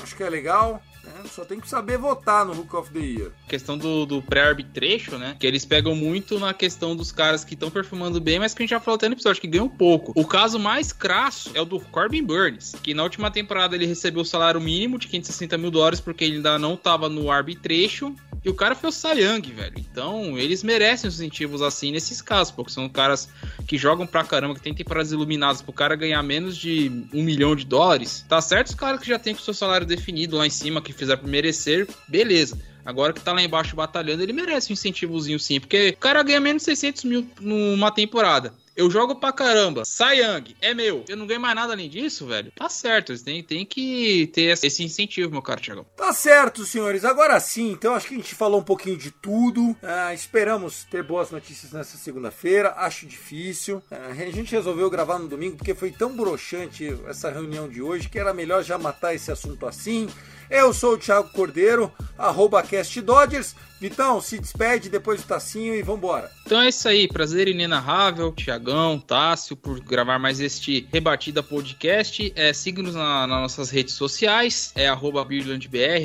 [0.02, 0.80] Acho que é legal.
[1.04, 1.12] Né?
[1.30, 3.30] Só tem que saber votar no Hook of the Year.
[3.48, 5.36] Questão do, do pré-arbitration, né?
[5.38, 8.64] Que eles pegam muito na questão dos caras que estão performando bem, mas que a
[8.64, 10.12] gente já falou até no episódio, que ganham pouco.
[10.14, 14.22] O caso mais crasso é o do Corbin Burns, que na última temporada ele recebeu
[14.22, 18.50] o salário mínimo de 560 mil dólares porque ele ainda não estava no arbitration e
[18.50, 19.74] o cara foi o Sayang, velho.
[19.78, 23.26] Então, eles merecem incentivos assim nesses casos, porque são caras
[23.66, 27.56] que jogam pra caramba, que tem temporadas iluminadas pro cara ganhar menos de um milhão
[27.56, 28.24] de dólares.
[28.28, 30.82] Tá certo os caras que já tem com o seu salário definido lá em cima,
[30.82, 32.58] que fizer por merecer, beleza.
[32.84, 36.40] Agora que tá lá embaixo batalhando, ele merece um incentivozinho sim, porque o cara ganha
[36.40, 38.52] menos de 600 mil numa temporada.
[38.76, 39.84] Eu jogo pra caramba.
[39.84, 41.04] Sayang, é meu.
[41.08, 42.50] Eu não ganho mais nada além disso, velho.
[42.56, 43.16] Tá certo.
[43.22, 45.86] Tem, tem que ter esse incentivo, meu caro Thiago.
[45.96, 47.04] Tá certo, senhores.
[47.04, 49.76] Agora sim, então acho que a gente falou um pouquinho de tudo.
[49.80, 52.74] Ah, esperamos ter boas notícias nessa segunda-feira.
[52.76, 53.80] Acho difícil.
[53.92, 58.08] Ah, a gente resolveu gravar no domingo porque foi tão broxante essa reunião de hoje
[58.08, 60.08] que era melhor já matar esse assunto assim.
[60.50, 63.54] Eu sou o Thiago Cordeiro, arroba Cast Dodgers.
[63.80, 66.30] Vitão, se despede depois do Tacinho e vambora.
[66.46, 72.32] Então é isso aí, prazer inenarrável, Tiagão, Tássio, por gravar mais este Rebatida Podcast.
[72.36, 75.26] É, Siga-nos na, nas nossas redes sociais, é arroba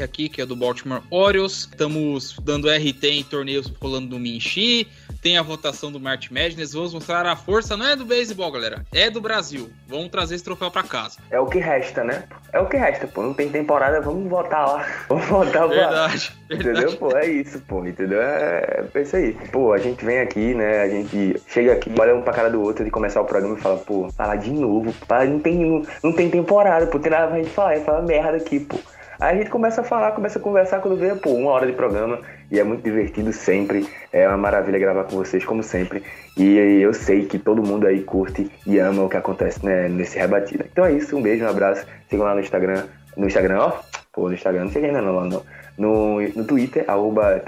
[0.03, 1.67] aqui, que é do Baltimore Orioles.
[1.72, 4.88] Estamos dando RT em torneios rolando no Minchi,
[5.22, 6.74] tem a votação do March Madness.
[6.74, 9.70] Vamos mostrar a força, não é do beisebol, galera, é do Brasil.
[9.88, 11.20] Vamos trazer esse troféu para casa.
[11.30, 12.24] É o que resta, né?
[12.51, 13.22] É o que resta, pô.
[13.22, 14.88] Não tem temporada, vamos votar lá.
[15.09, 15.76] Vamos votar lá.
[15.76, 16.80] Verdade, verdade.
[16.80, 16.97] Entendeu?
[16.97, 18.22] Pô, é isso, pô, entendeu?
[18.22, 19.34] É, é isso aí.
[19.51, 20.82] Pô, a gente vem aqui, né?
[20.82, 23.62] A gente chega aqui, olha um pra cara do outro de começar o programa e
[23.62, 27.28] fala, pô, falar de novo, pô, não tem, não, não tem temporada, pô, tem nada
[27.28, 28.78] pra gente falar, fala merda aqui, pô.
[29.20, 31.74] Aí a gente começa a falar, começa a conversar quando vê, pô, uma hora de
[31.74, 33.86] programa e é muito divertido sempre.
[34.14, 36.01] É uma maravilha gravar com vocês, como sempre.
[36.38, 40.18] E eu sei que todo mundo aí curte e ama o que acontece né, nesse
[40.18, 40.66] rebatida.
[40.72, 41.86] Então é isso, um beijo, um abraço.
[42.10, 42.86] Sigam lá no Instagram.
[43.18, 43.99] No Instagram, ó.
[44.20, 45.45] Pô, no Instagram, não sei ainda não, não.
[45.78, 47.41] No, no Twitter, arroba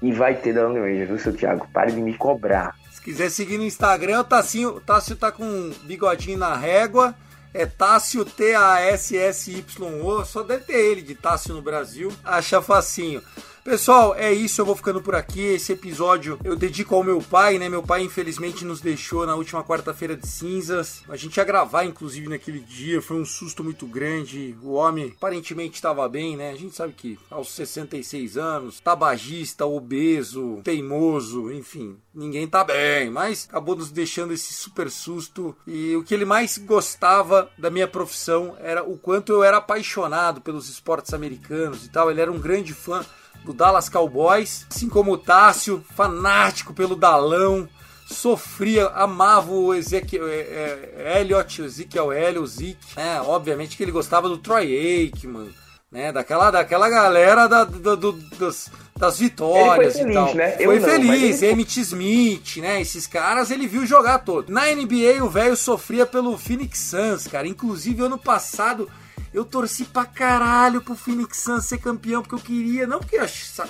[0.00, 1.66] e vai ter da Ranger, viu, seu Thiago?
[1.72, 2.76] Pare de me cobrar.
[2.92, 4.80] Se quiser seguir no Instagram, o Tássio
[5.18, 7.16] tá com um bigodinho na régua
[7.52, 10.24] é Tássio T-A-S-S-Y-O.
[10.24, 12.12] Só deve ter ele de Tássio no Brasil.
[12.22, 13.22] Acha facinho.
[13.66, 15.40] Pessoal, é isso, eu vou ficando por aqui.
[15.40, 17.68] Esse episódio eu dedico ao meu pai, né?
[17.68, 21.02] Meu pai infelizmente nos deixou na última quarta-feira de cinzas.
[21.08, 24.56] A gente ia gravar inclusive naquele dia, foi um susto muito grande.
[24.62, 26.52] O homem aparentemente estava bem, né?
[26.52, 33.48] A gente sabe que aos 66 anos, tabagista, obeso, teimoso, enfim, ninguém tá bem, mas
[33.50, 35.56] acabou nos deixando esse super susto.
[35.66, 40.40] E o que ele mais gostava da minha profissão era o quanto eu era apaixonado
[40.40, 42.12] pelos esportes americanos e tal.
[42.12, 43.04] Ele era um grande fã
[43.46, 47.68] do Dallas Cowboys, assim como o Tássio, fanático pelo Dalão,
[48.06, 53.20] sofria, amava o Ezequiel, é, é, Elliot, o Ezequiel Elliot, o Zeke, né?
[53.22, 55.48] Obviamente que ele gostava do Troy Aikman,
[55.90, 56.12] né?
[56.12, 60.34] Daquela, daquela galera da, do, do, das, das vitórias feliz, e tal.
[60.34, 60.50] Né?
[60.52, 61.52] Foi não, feliz, ele...
[61.52, 62.80] Emmett Smith, né?
[62.80, 64.52] Esses caras ele viu jogar todo.
[64.52, 67.46] Na NBA o velho sofria pelo Phoenix Suns, cara.
[67.46, 68.88] Inclusive ano passado
[69.32, 73.24] eu torci pra caralho pro Phoenix Suns ser campeão, porque eu queria, não porque eu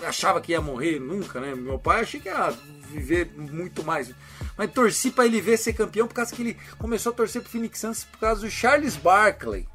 [0.07, 1.55] achava que ia morrer nunca, né?
[1.55, 2.55] Meu pai achei que ia
[2.91, 4.13] viver muito mais.
[4.57, 7.51] Mas torci para ele ver ser campeão por causa que ele começou a torcer pro
[7.51, 9.69] Phoenix Suns por causa do Charles Barkley.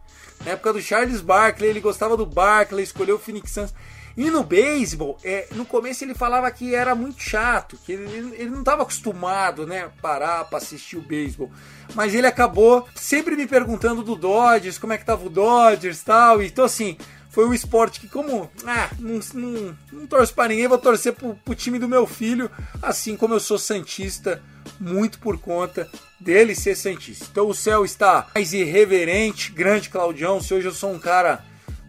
[0.45, 3.73] Na época do Charles Barkley, ele gostava do Barkley, escolheu o Phoenix Suns.
[4.15, 8.49] E no beisebol, é, no começo ele falava que era muito chato, que ele, ele
[8.49, 11.51] não estava acostumado, né, parar para assistir o beisebol.
[11.95, 16.41] Mas ele acabou sempre me perguntando do Dodgers, como é que tava o Dodgers, tal.
[16.41, 16.97] Então assim,
[17.29, 21.33] foi o esporte que, como ah, não, não, não torço para ninguém, vou torcer pro,
[21.35, 22.51] pro time do meu filho,
[22.81, 24.43] assim como eu sou Santista,
[24.79, 25.89] muito por conta
[26.19, 27.25] dele ser Santista.
[27.31, 30.41] Então o céu está mais irreverente, grande Claudião.
[30.41, 31.43] Se hoje eu sou um cara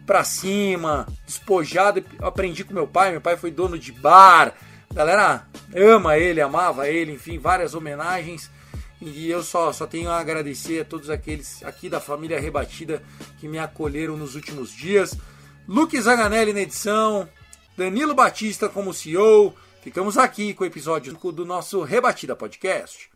[0.05, 4.53] pra cima, despojado, aprendi com meu pai, meu pai foi dono de bar,
[4.89, 8.49] a galera ama ele, amava ele, enfim, várias homenagens.
[9.01, 13.03] E eu só, só tenho a agradecer a todos aqueles aqui da família Rebatida
[13.37, 15.17] que me acolheram nos últimos dias.
[15.67, 17.27] Luke Zaganelli na edição,
[17.75, 19.53] Danilo Batista como CEO.
[19.81, 23.12] Ficamos aqui com o episódio do nosso Rebatida Podcast.